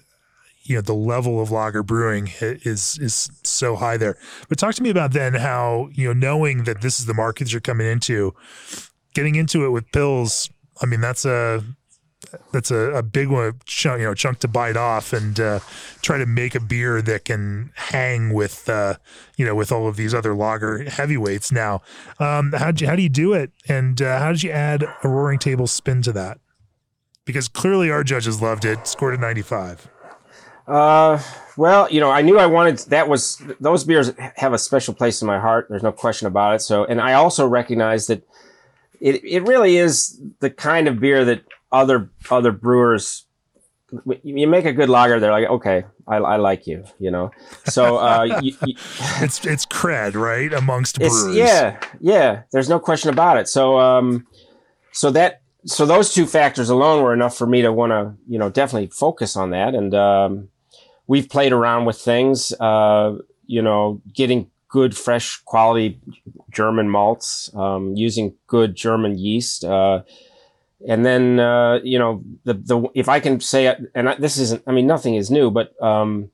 [0.63, 4.17] you know the level of lager brewing is is so high there.
[4.49, 7.51] But talk to me about then how you know knowing that this is the markets
[7.51, 8.33] you're coming into,
[9.13, 10.49] getting into it with Pils.
[10.81, 11.63] I mean that's a
[12.51, 15.59] that's a, a big one chunk you know chunk to bite off and uh,
[16.01, 18.95] try to make a beer that can hang with uh,
[19.37, 21.51] you know with all of these other lager heavyweights.
[21.51, 21.81] Now,
[22.19, 24.83] um, how do you, how do you do it, and uh, how did you add
[25.03, 26.39] a roaring table spin to that?
[27.25, 29.87] Because clearly our judges loved it, scored a ninety five.
[30.67, 31.21] Uh,
[31.57, 35.21] well, you know, I knew I wanted that was those beers have a special place
[35.21, 35.67] in my heart.
[35.69, 36.61] There's no question about it.
[36.61, 38.23] So, and I also recognize that
[38.99, 43.25] it it really is the kind of beer that other other brewers
[44.23, 47.31] you make a good lager they're like okay i, I like you you know?
[47.65, 48.75] So uh, you, you,
[49.21, 51.35] it's it's cred right amongst brewers.
[51.35, 53.47] yeah yeah there's no question about it.
[53.47, 54.27] So um
[54.91, 58.39] so that so those two factors alone were enough for me to want to you
[58.39, 59.75] know definitely focus on that.
[59.75, 60.49] And um
[61.07, 65.99] we've played around with things uh you know getting good fresh quality
[66.49, 70.01] german malts um using good german yeast uh
[70.87, 74.37] and then uh, you know the the if I can say it, and I, this
[74.37, 76.31] isn't I mean nothing is new, but um,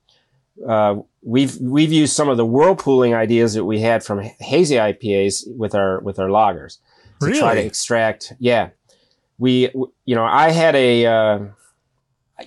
[0.67, 5.43] uh, we've we've used some of the whirlpooling ideas that we had from hazy IPAs
[5.55, 6.77] with our with our lagers
[7.19, 7.39] to really?
[7.39, 8.33] try to extract.
[8.39, 8.69] Yeah,
[9.37, 9.69] we
[10.05, 11.05] you know I had a.
[11.05, 11.39] Uh,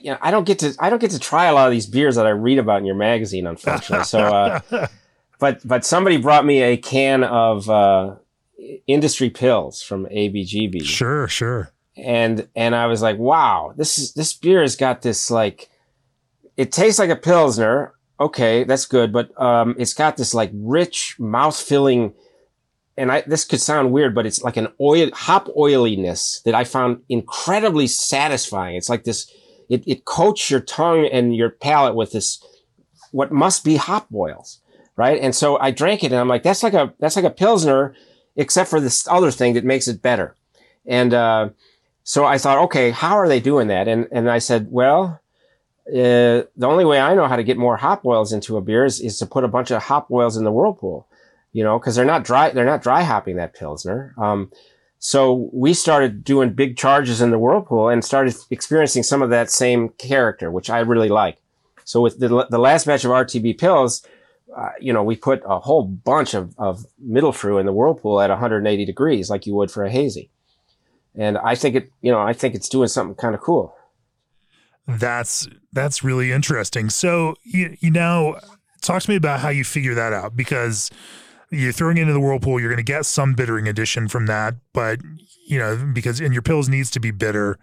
[0.00, 1.86] you know, I don't get to I don't get to try a lot of these
[1.86, 4.04] beers that I read about in your magazine, unfortunately.
[4.04, 4.60] So, uh,
[5.40, 8.14] but but somebody brought me a can of uh,
[8.86, 10.84] Industry Pils from ABGB.
[10.84, 15.30] Sure, sure and and I was like, wow, this is this beer has got this
[15.30, 15.68] like,
[16.56, 17.94] it tastes like a pilsner.
[18.18, 22.12] Okay, that's good, but um, it's got this like rich mouth filling,
[22.98, 26.64] and I this could sound weird, but it's like an oil hop oiliness that I
[26.64, 28.76] found incredibly satisfying.
[28.76, 29.32] It's like this,
[29.70, 32.44] it it coats your tongue and your palate with this,
[33.10, 34.60] what must be hop oils,
[34.96, 35.18] right?
[35.18, 37.94] And so I drank it, and I'm like, that's like a that's like a pilsner,
[38.36, 40.36] except for this other thing that makes it better,
[40.84, 41.14] and.
[41.14, 41.48] uh
[42.04, 43.88] so I thought, okay, how are they doing that?
[43.88, 45.20] And and I said, well,
[45.88, 48.84] uh, the only way I know how to get more hop oils into a beer
[48.84, 51.08] is, is to put a bunch of hop oils in the whirlpool,
[51.52, 54.14] you know, because they're not dry, they're not dry hopping that pilsner.
[54.16, 54.50] Um,
[54.98, 59.50] so we started doing big charges in the whirlpool and started experiencing some of that
[59.50, 61.38] same character, which I really like.
[61.84, 64.06] So with the the last batch of RTB Pils,
[64.56, 68.30] uh, you know, we put a whole bunch of of Mittelfrüh in the whirlpool at
[68.30, 70.30] 180 degrees, like you would for a hazy
[71.16, 73.74] and I think it, you know, I think it's doing something kind of cool.
[74.86, 76.90] That's that's really interesting.
[76.90, 78.36] So you you now
[78.80, 80.90] talk to me about how you figure that out because
[81.50, 82.60] you're throwing it into the whirlpool.
[82.60, 85.00] You're going to get some bittering addition from that, but
[85.46, 87.58] you know because and your Pils needs to be bitter.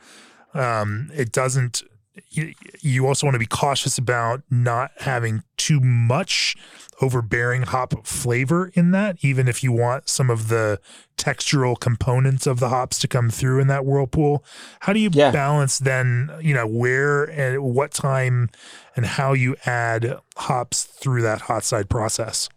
[0.53, 1.83] Um, it doesn't.
[2.29, 6.55] You, you also want to be cautious about not having too much
[7.01, 10.79] overbearing hop flavor in that, even if you want some of the
[11.17, 14.43] textural components of the hops to come through in that whirlpool.
[14.81, 15.31] How do you yeah.
[15.31, 18.49] balance then, you know, where and what time
[18.95, 22.49] and how you add hops through that hot side process?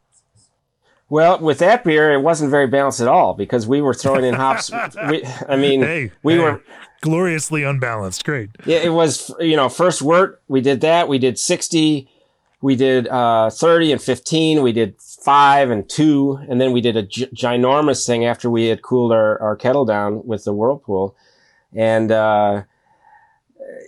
[1.09, 4.35] Well, with that beer, it wasn't very balanced at all because we were throwing in
[4.35, 4.71] hops.
[5.09, 6.63] we, I mean, hey, we hey, were
[7.01, 8.25] gloriously unbalanced.
[8.25, 8.51] Great.
[8.65, 11.09] Yeah, it was, you know, first wort, we did that.
[11.09, 12.09] We did 60
[12.63, 16.97] we did uh, 30 and 15 we did five and two and then we did
[16.97, 21.17] a g- ginormous thing after we had cooled our, our kettle down with the whirlpool.
[21.75, 22.63] And uh,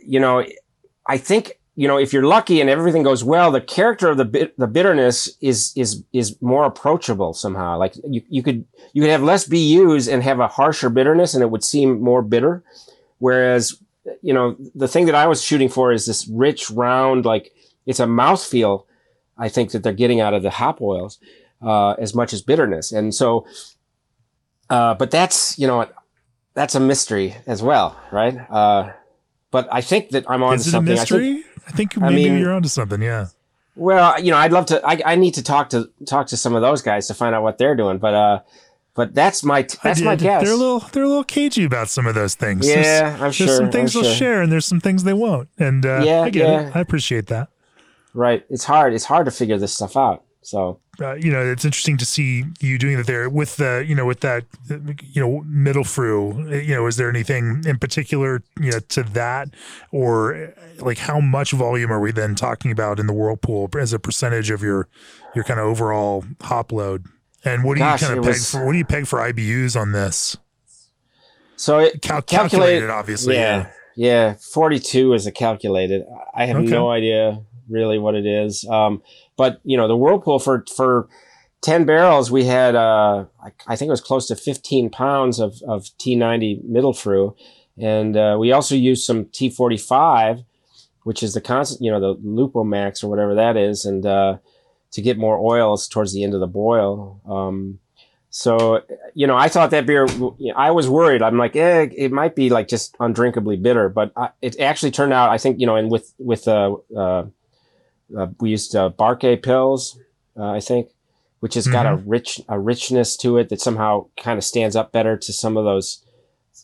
[0.04, 0.44] you know
[1.06, 4.24] i think you know if you're lucky and everything goes well the character of the
[4.24, 7.78] bit the bitterness is is is more approachable somehow.
[7.78, 11.42] Like you, you could you could have less BUs and have a harsher bitterness and
[11.42, 12.62] it would seem more bitter.
[13.18, 13.82] Whereas
[14.20, 17.52] you know the thing that i was shooting for is this rich round like
[17.86, 18.84] it's a mouthfeel,
[19.38, 21.18] I think, that they're getting out of the hop oils
[21.60, 22.92] uh, as much as bitterness.
[22.92, 23.46] And so,
[24.70, 25.86] uh, but that's, you know,
[26.54, 28.36] that's a mystery as well, right?
[28.50, 28.92] Uh,
[29.50, 30.92] but I think that I'm on Is it something.
[30.92, 31.30] a mystery?
[31.30, 33.26] I think, I think maybe I mean, you're onto something, yeah.
[33.74, 34.86] Well, you know, I'd love to.
[34.86, 37.42] I, I need to talk to talk to some of those guys to find out
[37.42, 37.96] what they're doing.
[37.96, 38.40] But uh,
[38.94, 40.42] but that's my that's my guess.
[40.42, 42.68] They're a little they're a little cagey about some of those things.
[42.68, 42.74] Yeah,
[43.16, 43.46] there's, I'm sure.
[43.46, 44.18] there's some things I'm they'll sure.
[44.18, 45.48] share, and there's some things they won't.
[45.58, 46.68] And uh, Yeah, I get yeah.
[46.68, 46.76] it.
[46.76, 47.48] I appreciate that.
[48.14, 48.44] Right.
[48.50, 48.92] It's hard.
[48.94, 50.24] It's hard to figure this stuff out.
[50.44, 53.94] So uh, you know, it's interesting to see you doing that there with the, you
[53.94, 56.66] know, with that, you know, Mittelfrüh.
[56.66, 59.50] You know, is there anything in particular, you know, to that,
[59.92, 63.98] or like how much volume are we then talking about in the whirlpool as a
[64.00, 64.88] percentage of your
[65.34, 67.06] your kind of overall hop load?
[67.44, 68.66] And what do Gosh, you kind of peg was- for?
[68.66, 70.36] What do you peg for IBUs on this?
[71.56, 73.34] So it Cal- calculated, calculated, obviously.
[73.36, 74.34] Yeah, yeah.
[74.34, 76.04] Forty-two is a calculated.
[76.34, 76.66] I have Okay.
[76.70, 78.64] no idea really what it is.
[78.68, 79.02] Um,
[79.36, 81.08] but you know, the whirlpool for for
[81.60, 83.24] ten barrels, we had uh,
[83.66, 87.34] I, think it was close to fifteen pounds of of T90 Mittelfrüh,
[87.78, 90.44] and uh, we also used some T45,
[91.04, 94.38] which is the constant, you know, the Lupomax or whatever that is, and uh,
[94.92, 97.20] to get more oils towards the end of the boil.
[97.26, 97.78] Um,
[98.34, 98.80] so,
[99.12, 101.20] you know, I thought that beer, you know, I was worried.
[101.20, 105.12] I'm like, eh, it might be like just undrinkably bitter, but I, it actually turned
[105.12, 107.26] out, I think, you know, and with, with, uh, uh,
[108.16, 109.98] uh we used, uh, Barke Pils,
[110.36, 110.90] uh, I think,
[111.40, 114.92] which has got a rich, a richness to it that somehow kind of stands up
[114.92, 116.04] better to some of those,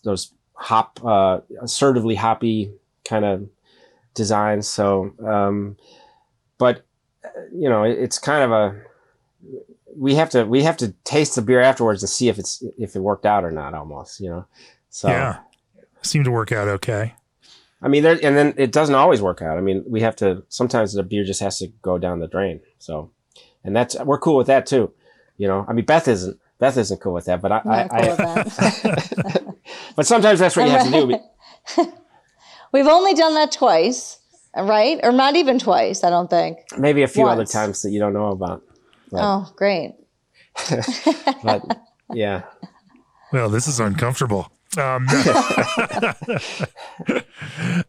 [0.05, 2.73] those hop, uh, assertively hoppy
[3.05, 3.49] kind of
[4.15, 4.69] designs.
[4.69, 5.77] So, um,
[6.59, 6.85] but,
[7.25, 8.81] uh, you know, it, it's kind of a,
[9.97, 12.95] we have to we have to taste the beer afterwards to see if it's if
[12.95, 14.47] it worked out or not almost you know
[14.91, 15.39] so Yeah.
[16.03, 17.15] Seemed to work out okay.
[17.83, 20.43] I mean there and then it doesn't always work out i mean we have to
[20.49, 23.11] sometimes the beer just has to go down the drain so
[23.65, 24.93] and that's we're cool with that too
[25.37, 28.07] you know i mean beth isn't beth isn't cool with that but i I'm i,
[28.07, 29.55] cool I
[29.97, 31.07] but sometimes that's what you have to
[31.77, 31.93] do
[32.73, 34.19] We've only done that twice,
[34.57, 35.01] right?
[35.03, 36.59] Or not even twice, I don't think.
[36.77, 38.63] maybe a few other times that you don't know about
[39.11, 39.23] Right.
[39.25, 39.95] Oh, great.
[41.43, 41.63] but
[42.13, 42.43] yeah
[43.33, 44.53] Well, this is uncomfortable.
[44.77, 45.07] Um,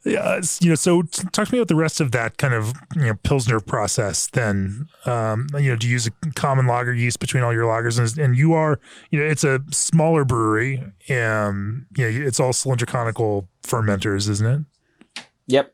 [0.06, 3.04] yeah, you know, so talk to me about the rest of that kind of you
[3.04, 4.28] know pilsner process.
[4.28, 8.00] Then, um, you know, do you use a common lager yeast between all your lagers?
[8.00, 8.80] And, and you are,
[9.12, 10.80] you know, it's a smaller brewery.
[11.10, 15.24] Um, you know, it's all cylindrical conical fermenters, isn't it?
[15.48, 15.74] yep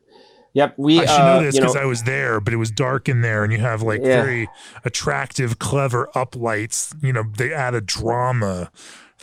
[0.54, 2.56] yep we I should uh, know this you know because I was there, but it
[2.56, 4.22] was dark in there, and you have like Yeah.
[4.22, 4.48] very
[4.84, 6.94] attractive, clever uplights.
[7.02, 8.70] You know, they add a drama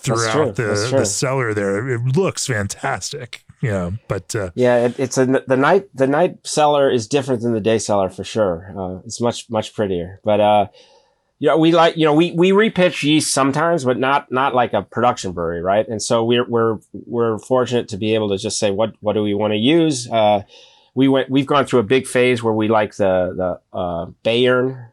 [0.04, 0.16] true.
[0.16, 1.90] throughout the, the cellar there.
[1.90, 3.44] It looks fantastic.
[3.62, 7.42] You know, but uh, Yeah, it, it's a the night the night cellar is different
[7.42, 8.74] than the day cellar for sure.
[8.78, 10.68] Uh, it's much much prettier, but uh,
[11.40, 14.74] you know we like you know we we repitch yeast sometimes, but not not like
[14.74, 15.88] a production brewery, right?
[15.88, 19.24] And so we're we're we're fortunate to be able to just say what what do
[19.24, 20.10] we want to use.
[20.10, 20.44] Uh,
[20.94, 23.34] we went we've gone through a big phase where we like the
[23.72, 24.90] the uh, Bayern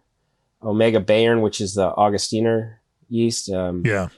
[0.63, 2.77] Omega Bayern, which is the Augustiner
[3.09, 3.51] yeast.
[3.51, 4.09] Um, yeah,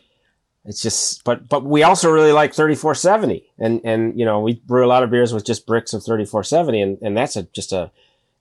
[0.65, 4.85] it's just but but we also really like 3470 and and you know we brew
[4.85, 7.91] a lot of beers with just bricks of 3470 and and that's a just a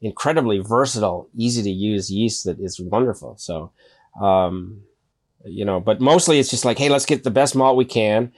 [0.01, 3.35] incredibly versatile easy to use yeast that is wonderful.
[3.37, 3.71] So
[4.19, 4.83] um
[5.45, 8.31] you know but mostly it's just like hey let's get the best malt we can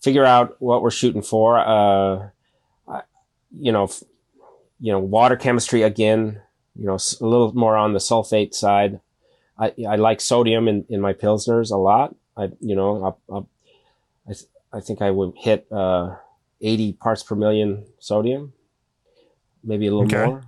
[0.00, 1.58] figure out what we're shooting for.
[1.58, 2.28] Uh
[3.58, 4.02] you know f-
[4.80, 6.40] you know water chemistry again
[6.74, 9.00] you know a little more on the sulfate side.
[9.58, 13.38] I i like sodium in in my pilsners a lot I, you know, I, I,
[14.30, 16.16] I, I think I would hit uh,
[16.60, 18.52] 80 parts per million sodium,
[19.62, 20.24] maybe a little Okay.
[20.26, 20.42] more.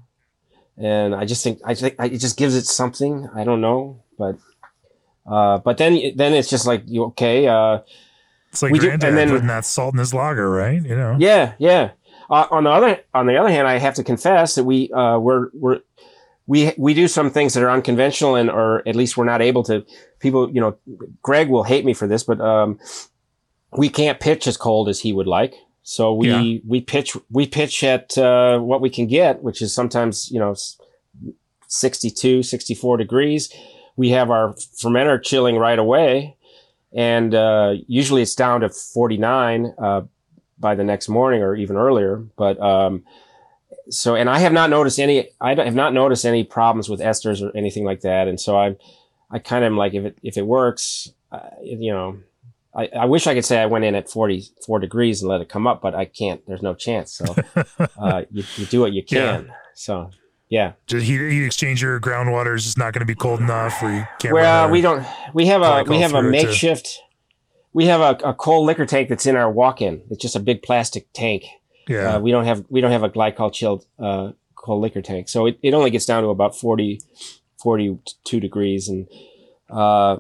[0.77, 3.29] And I just think, I think I, it just gives it something.
[3.35, 4.37] I don't know, but,
[5.27, 7.79] uh, but then, then it's just like, you okay, uh,
[8.51, 10.83] it's like We do- granddad and then- putting that salt in his lager, right?
[10.83, 11.91] You know, yeah, yeah.
[12.31, 15.19] Uh, on the other, on the other hand, I have to confess that we, uh,
[15.19, 15.81] we're, we're,
[16.47, 19.63] we, we do some things that are unconventional and, or at least we're not able
[19.65, 19.85] to,
[20.21, 20.77] people, you know,
[21.23, 22.79] Greg will hate me for this, but, um,
[23.77, 25.55] we can't pitch as cold as he would like.
[25.83, 26.61] So we, Yeah.
[26.67, 30.53] we pitch, we pitch at, uh, what we can get, which is sometimes, you know,
[30.53, 30.79] s-
[31.69, 33.53] 62, 64 degrees.
[33.97, 36.37] We have our fermenter chilling right away.
[36.93, 40.03] And, uh, usually it's down to 49, uh,
[40.59, 42.25] by the next morning or even earlier.
[42.37, 43.03] But, um,
[43.91, 47.43] so, and I have not noticed any, I have not noticed any problems with esters
[47.43, 48.29] or anything like that.
[48.29, 48.77] And so I'm,
[49.31, 52.19] I kind of am like, if it, if it works, uh, you know,
[52.75, 55.49] I, I wish I could say I went in at 44 degrees and let it
[55.49, 56.45] come up, but I can't.
[56.47, 57.13] There's no chance.
[57.13, 57.35] So
[57.99, 59.53] uh, you, you do what you can.
[59.75, 60.11] So
[60.49, 60.73] yeah.
[60.87, 64.07] Just heat, heat exchanger groundwater is just not going to be cold enough, or you
[64.19, 64.35] can't.
[64.35, 65.05] Well, we don't.
[65.33, 67.01] We have a we have a through to- makeshift.
[67.73, 70.03] We have a, a cold liquor tank that's in our walk-in.
[70.09, 71.45] It's just a big plastic tank.
[71.89, 75.29] Yeah, Uh, we don't have we don't have a glycol chilled uh, cold liquor tank,
[75.29, 77.01] so it, it only gets down to about 40,
[77.63, 79.07] 42 degrees, and
[79.71, 80.19] uh,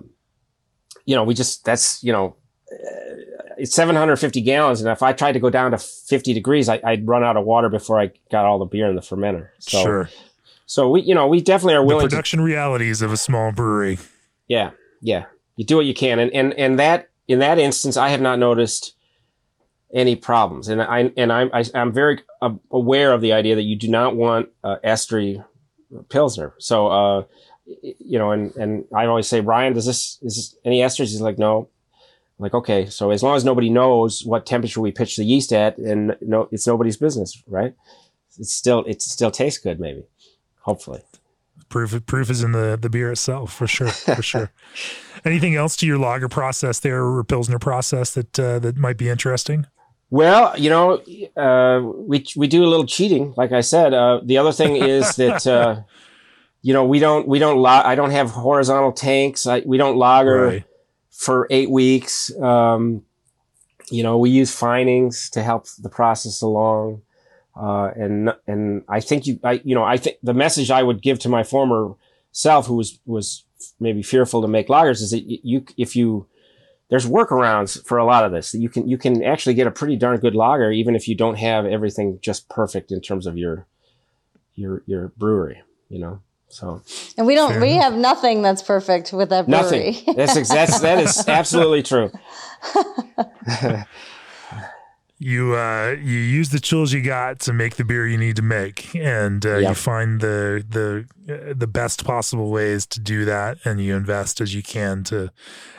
[1.06, 2.36] you know we just that's you know
[2.70, 6.34] uh, it's seven hundred fifty gallons, and if I tried to go down to fifty
[6.34, 9.02] degrees, I, I'd run out of water before I got all the beer in the
[9.02, 9.48] fermenter.
[9.58, 10.10] So sure.
[10.66, 13.52] so we you know we definitely are The willing to production realities of a small
[13.52, 13.98] brewery.
[14.48, 15.26] Yeah, yeah.
[15.56, 18.38] You do what you can, and and and that in that instance, I have not
[18.38, 18.94] noticed
[19.94, 22.20] any problems, and I and I'm I, am i am very
[22.70, 25.42] aware of the idea that you do not want uh, estery
[26.08, 26.54] pilsner.
[26.58, 27.24] So, uh,
[27.64, 31.10] you know, and and I always say, Ryan, does this is this any esters?
[31.10, 31.68] He's like, no.
[32.38, 35.52] I'm like, okay, so as long as nobody knows what temperature we pitch the yeast
[35.52, 37.74] at, and no, it's nobody's business, right?
[38.36, 40.02] It's still it still tastes good, maybe,
[40.62, 41.02] hopefully
[41.68, 44.52] proof proof is in the the beer itself for sure for sure
[45.24, 49.08] anything else to your lager process there or pilsner process that uh, that might be
[49.08, 49.66] interesting
[50.14, 50.86] well you know
[51.36, 53.92] uh, we we do a little cheating like i said.
[53.92, 55.80] Uh, the other thing is that uh,
[56.62, 59.46] you know we don't we don't i don't have horizontal tanks.
[59.46, 60.64] I, we don't lager right.
[61.10, 62.34] for eight weeks.
[62.40, 63.02] Um,
[63.90, 67.02] you know we use finings to help the process along.
[67.56, 71.02] Uh, and and I think you, I you know, I think the message I would
[71.02, 71.94] give to my former
[72.32, 73.44] self, who was was
[73.78, 76.26] maybe fearful to make lagers, is that you if you
[76.90, 78.54] there's workarounds for a lot of this.
[78.54, 81.36] You can you can actually get a pretty darn good lager even if you don't
[81.36, 83.66] have everything just perfect in terms of your
[84.54, 85.62] your your brewery.
[85.88, 86.20] You know.
[86.48, 86.82] So,
[87.18, 89.90] and we don't, we have nothing that's perfect with that brewery.
[90.06, 90.14] Nothing.
[90.14, 92.12] That's, that's that is absolutely true.
[95.18, 98.42] you uh, you use the tools you got to make the beer you need to
[98.42, 99.68] make, and uh, yep.
[99.70, 104.40] you find the the uh, the best possible ways to do that, and you invest
[104.40, 105.30] as you can to,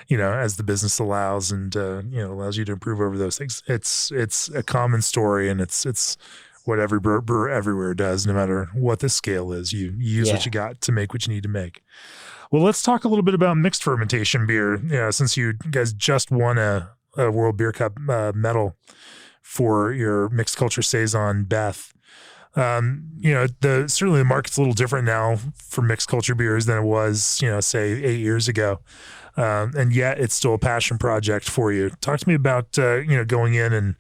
[0.08, 3.18] you know, as the business allows, and uh, you know allows you to improve over
[3.18, 3.62] those things.
[3.68, 6.18] It's it's a common story, and it's it's
[6.64, 9.72] what every brewer, brewer everywhere does, no matter what the scale is.
[9.72, 10.34] You, you use yeah.
[10.34, 11.84] what you got to make what you need to make.
[12.52, 14.78] Well, let's talk a little bit about mixed fermentation beer.
[14.78, 18.76] You know, since you guys just won a, a World Beer Cup uh, medal
[19.46, 21.94] for your mixed culture saison Beth.
[22.56, 26.66] Um, you know, the certainly the market's a little different now for mixed culture beers
[26.66, 28.80] than it was, you know, say eight years ago.
[29.38, 31.92] Um, and yet it's still a passion project for you.
[32.02, 33.96] Talk to me about uh, you know going in and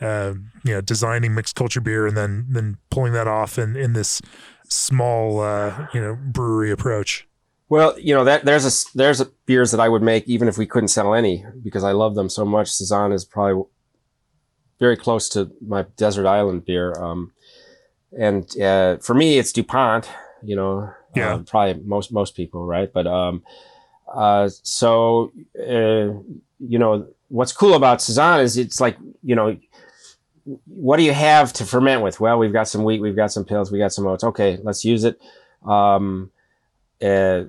[0.00, 0.34] uh,
[0.64, 4.20] you know designing mixed culture beer and then then pulling that off in in this
[4.68, 7.26] small uh, you know brewery approach.
[7.70, 10.58] Well, you know that there's a there's a beers that I would make even if
[10.58, 12.68] we couldn't sell any because I love them so much.
[12.68, 13.64] Saison is probably
[14.80, 16.92] very close to my desert island beer.
[17.00, 17.32] Um,
[18.18, 20.08] and uh, for me, it's Dupont.
[20.42, 22.90] You know, yeah, uh, probably most most people, right?
[22.92, 23.44] But um,
[24.12, 26.18] uh, so uh,
[26.58, 29.56] you know, what's cool about Saison is it's like you know,
[30.66, 32.18] what do you have to ferment with?
[32.18, 34.24] Well, we've got some wheat, we've got some pils, we got some oats.
[34.24, 35.20] Okay, let's use it.
[35.64, 36.32] Um,
[37.02, 37.44] uh,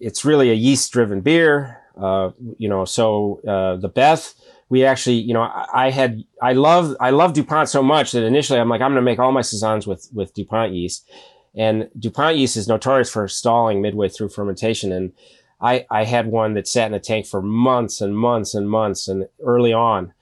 [0.00, 1.82] it's really a yeast driven beer.
[1.96, 4.34] Uh, you know, so the Beth
[4.74, 8.24] we actually, you know, I, I, had, I love, I love DuPont so much that
[8.24, 11.08] initially I'm like, I'm going to make all my saisons with, with DuPont yeast.
[11.54, 14.90] And DuPont yeast is notorious for stalling midway through fermentation.
[14.90, 15.12] And
[15.60, 19.06] I, I had one that sat in a tank for months and months and months
[19.06, 20.12] and early on.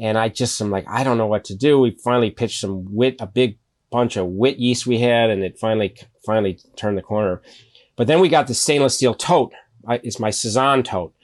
[0.00, 1.78] And I just, am like, I don't know what to do.
[1.78, 3.56] We finally pitched some wit, a big
[3.92, 5.94] bunch of wit yeast we had, and it finally,
[6.26, 7.40] finally turned the corner.
[7.94, 9.52] But then we got the stainless steel tote.
[9.86, 11.14] I, it's my Saison tote.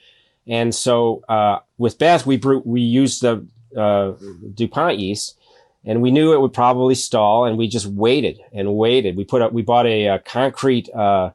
[0.49, 3.45] And so uh, with Beth, we brew, we used the
[3.77, 4.13] uh,
[4.55, 5.37] Dupont yeast,
[5.85, 9.15] and we knew it would probably stall, and we just waited and waited.
[9.15, 11.31] We put up, we bought a, a concrete uh,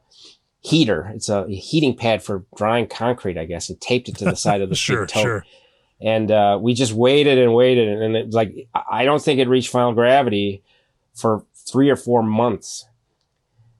[0.61, 1.11] heater.
[1.15, 4.61] It's a heating pad for drying concrete, I guess, and taped it to the side
[4.61, 5.23] of the sure, tote.
[5.23, 5.45] Sure.
[6.01, 9.47] And uh, we just waited and waited, and it was like I don't think it
[9.47, 10.61] reached final gravity
[11.13, 12.85] for three or four months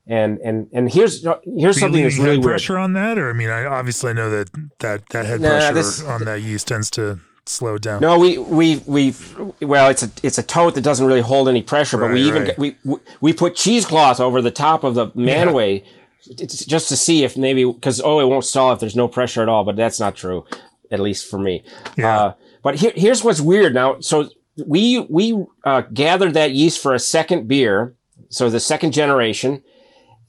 [0.07, 2.43] and and and here's here's something that's really weird.
[2.43, 2.83] pressure weird.
[2.83, 4.49] on that, or I mean, I obviously know that
[4.79, 8.01] that that head nah, pressure this, on that yeast tends to slow down.
[8.01, 9.15] No, we we we
[9.61, 12.21] well, it's a it's a tote that doesn't really hold any pressure, right, but we
[12.21, 12.57] even right.
[12.57, 12.75] we
[13.21, 15.83] we put cheesecloth over the top of the manway
[16.25, 16.45] yeah.
[16.45, 19.49] just to see if maybe because oh, it won't stall if there's no pressure at
[19.49, 20.45] all, but that's not true,
[20.91, 21.63] at least for me.
[21.97, 22.19] Yeah.
[22.19, 23.99] Uh, but here, here's what's weird now.
[23.99, 24.29] So
[24.65, 27.95] we we uh, gathered that yeast for a second beer,
[28.29, 29.63] so the second generation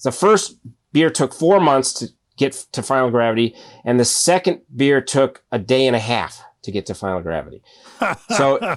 [0.02, 0.58] the first
[0.92, 5.58] beer took four months to get to final gravity, and the second beer took a
[5.58, 7.62] day and a half to get to final gravity.
[8.36, 8.76] so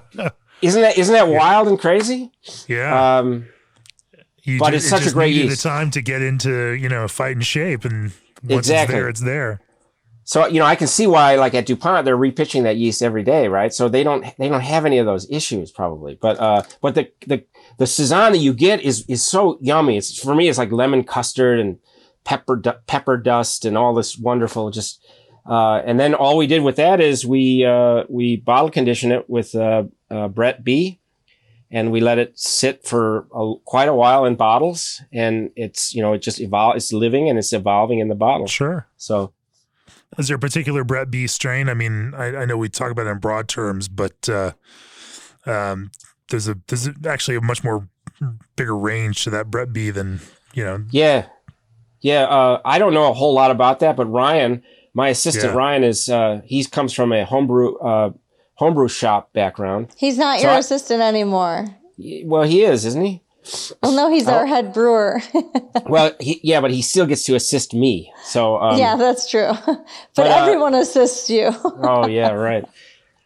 [0.61, 2.31] isn't that isn't that wild and crazy?
[2.67, 3.17] Yeah.
[3.19, 3.47] Um,
[4.57, 5.63] but it's such a great yeast.
[5.63, 8.11] The time to get into you know fighting shape, and
[8.43, 8.95] once exactly.
[8.95, 9.61] it's there, it's there.
[10.29, 13.23] So you know, I can see why, like at Dupont, they're repitching that yeast every
[13.23, 13.73] day, right?
[13.73, 16.19] So they don't they don't have any of those issues probably.
[16.21, 17.43] But uh, but the the
[17.79, 19.97] the Saison that you get is is so yummy.
[19.97, 21.79] It's for me, it's like lemon custard and
[22.25, 25.03] pepper pepper dust and all this wonderful just.
[25.49, 29.27] Uh, and then all we did with that is we uh, we bottle condition it
[29.27, 30.99] with uh, uh Brett B,
[31.71, 36.03] and we let it sit for a, quite a while in bottles, and it's you
[36.03, 36.75] know it just evolve.
[36.75, 38.45] It's living and it's evolving in the bottle.
[38.45, 38.87] Sure.
[38.95, 39.33] So
[40.17, 41.69] Is there a particular Brett B strain?
[41.69, 44.51] I mean, I, I know we talk about it in broad terms, but uh,
[45.45, 45.91] um,
[46.29, 47.87] there's a there's actually a much more
[48.55, 50.19] bigger range to that Brett B than
[50.53, 50.83] you know.
[50.91, 51.27] Yeah,
[52.01, 52.23] yeah.
[52.23, 55.57] Uh, I don't know a whole lot about that, but Ryan, my assistant Yeah.
[55.57, 58.11] Ryan, is uh, he comes from a homebrew uh,
[58.55, 59.89] homebrew shop background.
[59.95, 61.67] He's not So your I- assistant anymore.
[62.25, 63.21] Well, he is, isn't he?
[63.81, 64.33] Well, no, he's Oh.
[64.33, 65.21] our head brewer.
[65.87, 68.11] Well, he, yeah, but he still gets to assist me.
[68.23, 69.51] So um, yeah, that's true.
[69.65, 69.85] but
[70.15, 71.49] but, uh, everyone assists you.
[71.63, 72.65] oh yeah, right.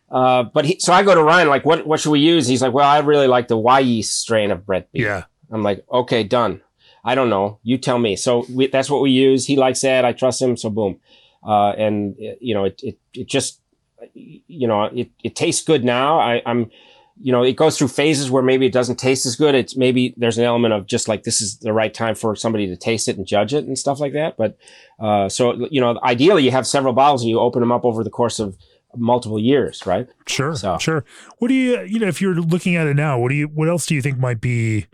[0.10, 2.48] Uh, but he, so I go to Ryan like, what what should we use?
[2.48, 5.02] He's like, well, I really like the Y yeast strain of Brett B.
[5.02, 6.62] Yeah, I'm like, okay, done.
[7.04, 7.60] I don't know.
[7.64, 8.16] You tell me.
[8.16, 9.46] So we, that's what we use.
[9.46, 10.06] He likes that.
[10.06, 10.56] I trust him.
[10.56, 11.00] So boom.
[11.46, 13.60] Uh, and uh, you know, it, it, it just,
[14.14, 16.18] you know, it, it tastes good now.
[16.20, 16.72] I, I'm,
[17.22, 19.54] you know, it goes through phases where maybe it doesn't taste as good.
[19.56, 22.68] It's maybe there's an element of just like this is the right time for somebody
[22.68, 24.36] to taste it and judge it and stuff like that.
[24.38, 24.58] But,
[25.00, 28.04] uh, so, you know, ideally you have several bottles and you open them up over
[28.04, 28.58] the course of
[28.96, 30.08] multiple years, right?
[30.28, 31.06] sure, So- sure.
[31.38, 33.20] What do you you know if you're looking at it now?
[33.20, 34.88] What do you what else do you think might be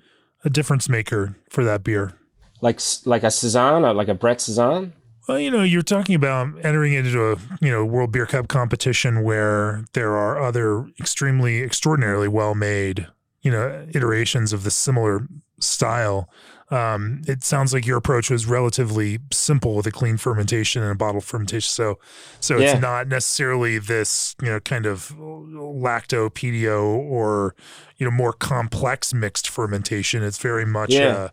[0.44, 2.14] a difference maker for that beer?
[2.62, 4.92] Like, like a Saison or like a Brett Saison.
[5.30, 9.22] Well, you know, you're talking about entering into a you know World Beer Cup competition
[9.22, 13.06] where there are other extremely extraordinarily well made
[13.42, 15.28] you know iterations of the similar
[15.60, 16.28] style.
[16.72, 20.96] Um, it sounds like your approach was relatively simple with a clean fermentation and a
[20.96, 21.70] bottle fermentation.
[21.70, 22.00] So,
[22.40, 22.72] so Yeah.
[22.72, 27.54] it's not necessarily this you know kind of lacto pedio or
[27.98, 30.24] you know more complex mixed fermentation.
[30.24, 31.08] It's very much Yeah.
[31.08, 31.30] uh,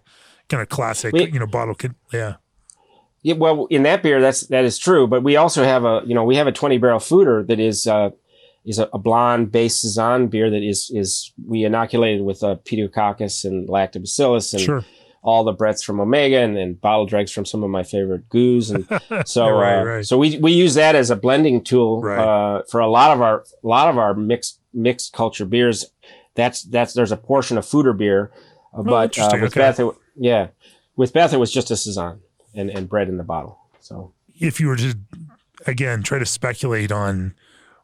[0.51, 1.75] kind of classic We- you know bottle.
[1.75, 2.35] Con- yeah.
[3.27, 5.09] Yeah, well, in that beer, that's that is true.
[5.09, 7.87] But we also have a, you know, we have a twenty barrel foeder that is
[7.87, 8.11] uh,
[8.65, 13.45] is a, a blonde based saison beer that is is we inoculated with uh, Pediococcus
[13.45, 14.85] and Lactobacillus and Sure.
[15.25, 18.71] all the Bretts from Omega and, and bottle dregs from some of my favorite goos
[18.71, 18.87] and
[19.27, 20.07] so Right, uh, right.
[20.07, 22.19] so we we use that as a blending tool Right.
[22.21, 25.85] uh, for a lot of our a lot of our mixed mixed culture beers.
[26.37, 28.31] That's that's there's a portion of foeder beer,
[28.73, 29.61] uh, but uh, Oh, with okay.
[29.61, 30.49] Beth, it, yeah,
[30.95, 32.21] with Beth it was just a saison
[32.57, 33.59] and and Brett in the bottle.
[33.81, 34.13] So.
[34.39, 34.97] if you were to
[35.67, 37.35] again try to speculate on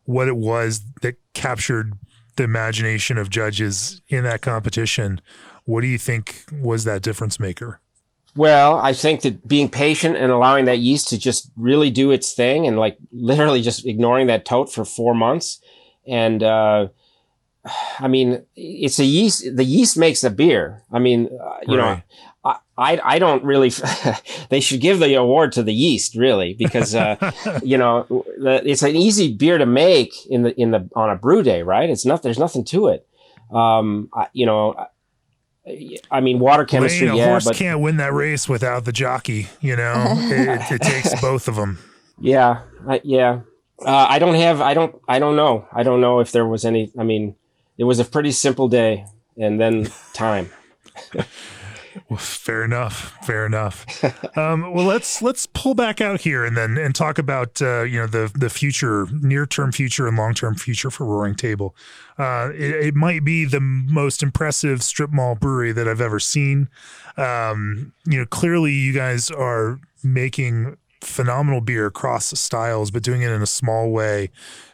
[0.04, 1.92] what it was that captured
[2.36, 5.20] the imagination of judges in that competition,
[5.64, 7.80] what do you think was that difference maker?
[8.34, 12.32] Well, I think that being patient and allowing that yeast to just really do its
[12.32, 15.60] thing and like literally just ignoring that tote for four months.
[16.06, 16.88] And, uh,
[18.00, 20.82] I mean, it's a yeast, the yeast makes the beer.
[20.90, 22.02] I mean, uh, you know, Right.
[22.10, 22.31] I,
[22.76, 23.70] I, I don't really,
[24.48, 27.16] they should give the award to the yeast really because, uh,
[27.62, 28.06] you know,
[28.38, 31.62] the, it's an easy beer to make in the, in the, on a brew day,
[31.62, 31.88] right?
[31.90, 33.06] It's not, there's nothing to it.
[33.52, 37.98] Um, I, you know, I- mean, water chemistry, Lane, a yeah, horse but can't win
[37.98, 39.48] that race without the jockey.
[39.60, 41.78] You know, it, it takes both of them.
[42.18, 43.40] Yeah, I, yeah.
[43.84, 44.60] Uh, I don't have.
[44.60, 44.94] I don't.
[45.08, 45.66] I don't know.
[45.72, 46.92] I don't know if there was any.
[46.98, 47.36] I mean,
[47.78, 49.06] it was a pretty simple day,
[49.36, 50.50] and then time.
[52.08, 53.16] Well, fair enough.
[53.24, 53.86] Fair enough.
[54.36, 57.98] Um, well, let's let's pull back out here and then and talk about uh, you
[57.98, 61.76] know the the future, near term future and long term future for Roaring Table.
[62.18, 66.68] Uh, it, it might be the most impressive strip mall brewery that I've ever seen.
[67.16, 73.30] Um, you know, clearly you guys are making phenomenal beer across styles, but doing it
[73.30, 74.30] in a small way,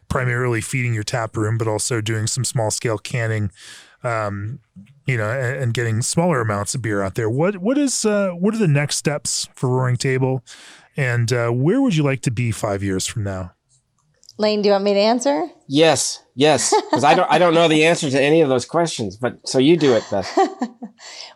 [0.08, 3.50] primarily feeding your tap room, but also doing some small scale canning
[4.04, 4.60] um,
[5.06, 7.30] you know, and, and getting smaller amounts of beer out there.
[7.30, 10.44] What what is uh, what are the next steps for Roaring Table,
[10.96, 13.52] and uh, where would you like to be five years from now?
[14.40, 15.48] Lane, do you want me to answer?
[15.66, 16.72] Yes, yes.
[16.90, 17.30] Because I don't.
[17.30, 19.16] I don't know the answer to any of those questions.
[19.16, 20.38] But so you do it, Beth.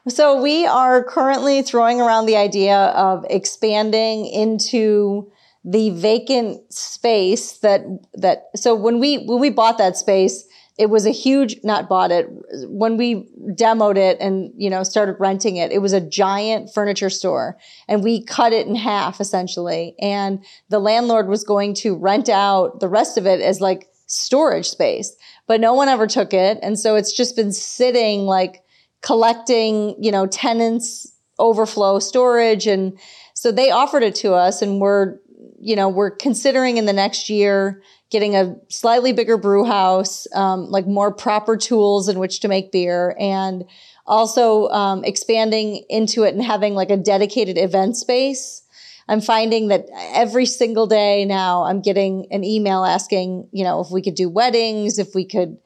[0.09, 5.31] So we are currently throwing around the idea of expanding into
[5.65, 7.83] the vacant space that
[8.15, 10.45] that so when we when we bought that space
[10.79, 12.27] it was a huge not bought it
[12.69, 17.11] when we demoed it and you know started renting it it was a giant furniture
[17.11, 17.57] store
[17.89, 22.81] and we cut it in half essentially and the landlord was going to rent out
[22.81, 25.15] the rest of it as like storage space
[25.47, 28.63] but no one ever took it and so it's just been sitting like
[29.03, 32.67] collecting, you know, tenants overflow storage.
[32.67, 32.99] And
[33.35, 35.19] so they offered it to us and we're,
[35.61, 37.83] you know, we're considering in the next year
[38.13, 42.71] getting a slightly bigger brew house, um, like more proper tools in which to make
[42.71, 43.65] beer and
[44.07, 48.63] also um, expanding into it and having like a dedicated event space.
[49.09, 53.91] I'm finding that every single day now I'm getting an email asking, you know, if
[53.91, 55.57] we could do weddings, if we could,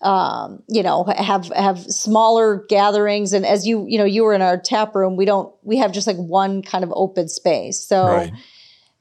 [0.00, 3.32] um, you know, have have smaller gatherings.
[3.34, 5.92] And as you, you know, you were in our tap room, we don't, we have
[5.92, 7.78] just like one kind of open space.
[7.78, 8.32] So Right.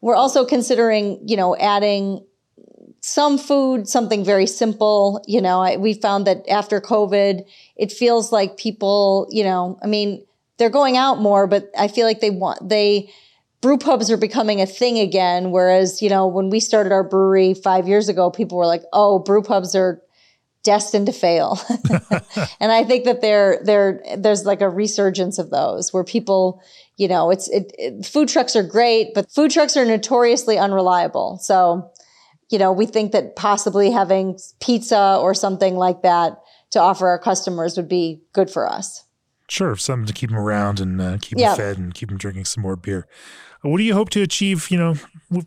[0.02, 2.26] we're also considering, you know, adding
[3.06, 5.22] some food, something very simple.
[5.28, 7.46] You know, I, we found that after COVID,
[7.76, 10.26] it feels like people, you know, I mean,
[10.58, 13.12] they're going out more, but I feel like they want, they,
[13.60, 15.52] brew pubs are becoming a thing again.
[15.52, 19.20] Whereas, you know, when we started our brewery five years ago, people were like, oh,
[19.20, 20.02] brew pubs are
[20.64, 21.60] destined to fail.
[22.62, 26.64] and I think that there, there, there's like a resurgence of those where people,
[26.96, 31.38] you know, it's, it, it, food trucks are great, but food trucks are notoriously unreliable.
[31.40, 31.92] So,
[32.50, 36.38] you know, we think that possibly having pizza or something like that
[36.72, 39.06] to offer our customers would be good for us.
[39.48, 42.46] Sure, something to keep them around and uh, keep them fed and keep them drinking
[42.46, 43.08] some more beer.
[43.62, 44.96] What do you hope to achieve, you know,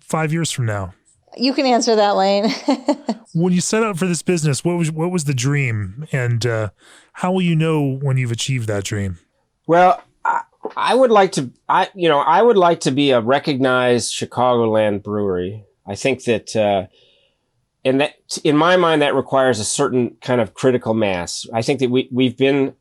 [0.01, 0.95] five years from now?
[1.37, 2.51] You can answer that, Lane.
[3.35, 6.71] when you set out for this business, what was what was the dream, and uh,
[7.13, 9.19] how will you know when you've achieved that dream?
[9.67, 10.43] Well, I,
[10.75, 15.03] I would like to, I you know, I would like to be a recognized Chicagoland
[15.03, 15.66] brewery.
[15.87, 16.87] I think that, uh,
[17.85, 21.47] and that in my mind, that requires a certain kind of critical mass.
[21.53, 22.75] I think that we we've been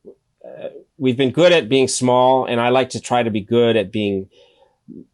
[0.44, 3.76] uh, we've been good at being small, and I like to try to be good
[3.76, 4.30] at being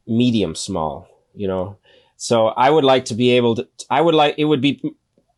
[0.07, 1.07] medium small.
[1.35, 1.77] You know,
[2.15, 3.67] so I would like to be able to.
[3.89, 4.81] I would like it would be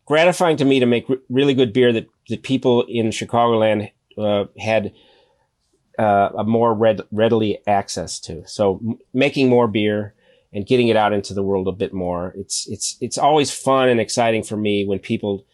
[0.06, 4.44] gratifying to me to make r- really good beer that that people in Chicagoland uh,
[4.58, 4.92] had
[5.98, 8.46] uh, a more red, readily access to.
[8.46, 10.14] So m- making more beer
[10.54, 12.32] and getting it out into the world a bit more.
[12.36, 15.44] It's, it's, it's always fun and exciting for me when people,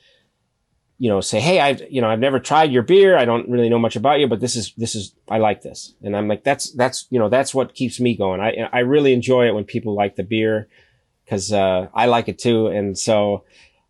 [0.98, 3.16] you know, say, Hey, I've, you know, I've never tried your beer.
[3.16, 5.94] I don't really know much about you, but this is, this is, I like this.
[6.02, 8.40] And I'm like, that's, that's, you know, that's what keeps me going.
[8.40, 10.68] I, I really enjoy it when people like the beer
[11.24, 12.66] because, uh, I like it too.
[12.66, 13.44] And so,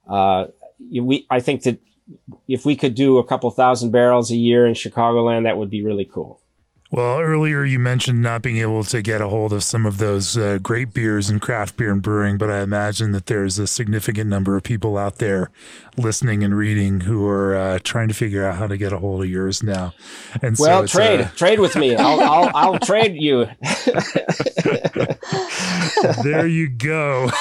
[0.08, 0.46] uh,
[0.78, 1.80] we, I think that
[2.48, 5.84] if we could do a couple thousand barrels a year in Chicagoland, that would be
[5.84, 6.39] really cool.
[6.92, 10.36] Well, earlier you mentioned not being able to get a hold of some of those
[10.36, 14.28] uh, great beers and craft beer and brewing, but I imagine that there's a significant
[14.28, 15.50] number of people out there
[16.00, 19.22] listening and reading who are uh, trying to figure out how to get a hold
[19.22, 19.94] of yours now.
[20.42, 21.96] And well, so trade, uh, trade with me.
[21.96, 23.46] I'll, I'll, I'll trade you.
[26.22, 27.30] there you go.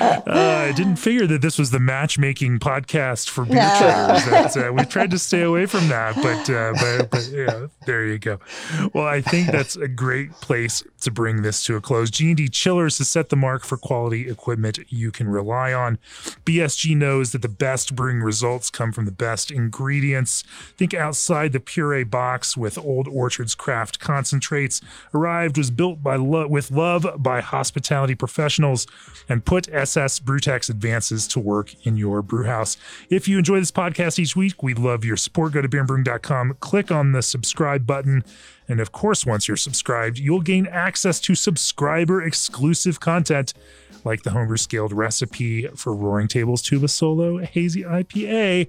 [0.00, 4.18] Uh, I didn't figure that this was the matchmaking podcast for beer no.
[4.22, 4.56] traders.
[4.56, 8.18] Uh, we've tried to stay away from that, but, uh, but, but yeah, there you
[8.18, 8.38] go.
[8.92, 12.10] Well, I think that's a great place to bring this to a close.
[12.10, 15.97] G&D Chillers has set the mark for quality equipment you can rely on.
[16.44, 20.42] BSG knows that the best brewing results come from the best ingredients.
[20.76, 24.80] Think outside the puree box with Old Orchard's craft concentrates.
[25.12, 28.86] Arryved was built by lo- with love by hospitality professionals
[29.28, 32.76] and put SS Brewtech's advances to work in your brewhouse.
[33.10, 35.52] If you enjoy this podcast each week, we love your support.
[35.52, 38.24] Go to beerandbrewing.com, click on the subscribe button.
[38.68, 43.54] And of course, once you're subscribed, you'll gain access to subscriber exclusive content
[44.04, 48.68] like the homebrew scaled recipe for Roaring Tables Tuba Solo Hazy IPA,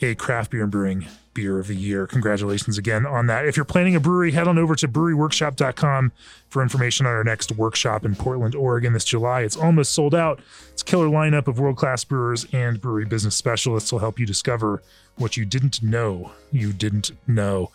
[0.00, 2.06] a craft beer and brewing beer of the year.
[2.06, 3.46] Congratulations again on that.
[3.46, 6.12] If you're planning a brewery, head on over to breweryworkshop.com
[6.48, 9.42] for information on our next workshop in Portland, Oregon this July.
[9.42, 10.40] It's almost sold out.
[10.72, 14.26] It's a killer lineup of world class brewers and brewery business specialists will help you
[14.26, 14.82] discover
[15.16, 17.70] what you didn't know you didn't know.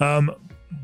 [0.00, 0.34] Um,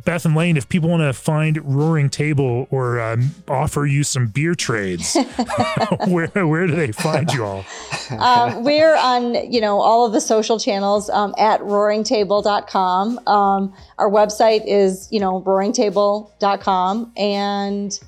[0.05, 4.27] Beth and Lane, if people want to find Roaring Table or um, offer you some
[4.27, 5.17] beer trades,
[6.09, 7.65] where where do they find you all?
[8.11, 13.27] Um, we're on you know all of the social channels um, at roaringtable.com.
[13.27, 17.99] Um, our website is you know roaringtable.com and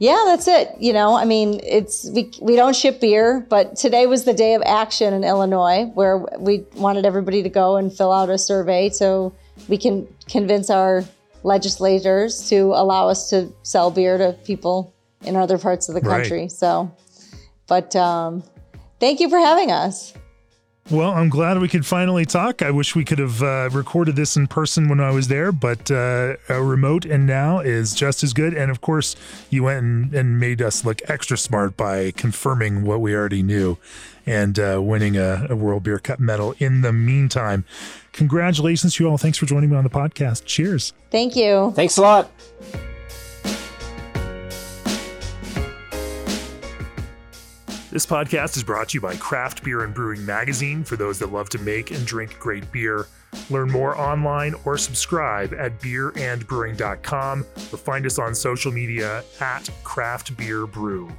[0.00, 0.74] yeah, that's it.
[0.78, 4.54] You know, I mean, it's we we don't ship beer, but today was the day
[4.54, 8.88] of action in Illinois where we wanted everybody to go and fill out a survey
[8.88, 9.34] so
[9.68, 11.04] we can convince our
[11.42, 14.92] legislators to allow us to sell beer to people
[15.24, 16.42] in other parts of the country.
[16.42, 16.52] Right.
[16.52, 16.90] So,
[17.66, 18.42] but um,
[18.98, 20.12] thank you for having us.
[20.90, 22.62] Well, I'm glad we could finally talk.
[22.62, 25.88] I wish we could have uh, recorded this in person when I was there, but
[25.88, 28.54] uh, a remote and now is just as good.
[28.54, 29.14] And of course,
[29.50, 33.78] you went and, and made us look extra smart by confirming what we already knew
[34.26, 37.64] and uh, winning a, a World Beer Cup medal in the meantime.
[38.12, 39.18] Congratulations to you all.
[39.18, 40.44] Thanks for joining me on the podcast.
[40.44, 40.92] Cheers.
[41.10, 41.72] Thank you.
[41.74, 42.30] Thanks a lot.
[47.90, 51.32] This podcast is brought to you by Craft Beer and Brewing Magazine for those that
[51.32, 53.08] love to make and drink great beer.
[53.50, 60.36] Learn more online or subscribe at beerandbrewing.com or find us on social media at Craft
[60.36, 61.10] Beer Brew.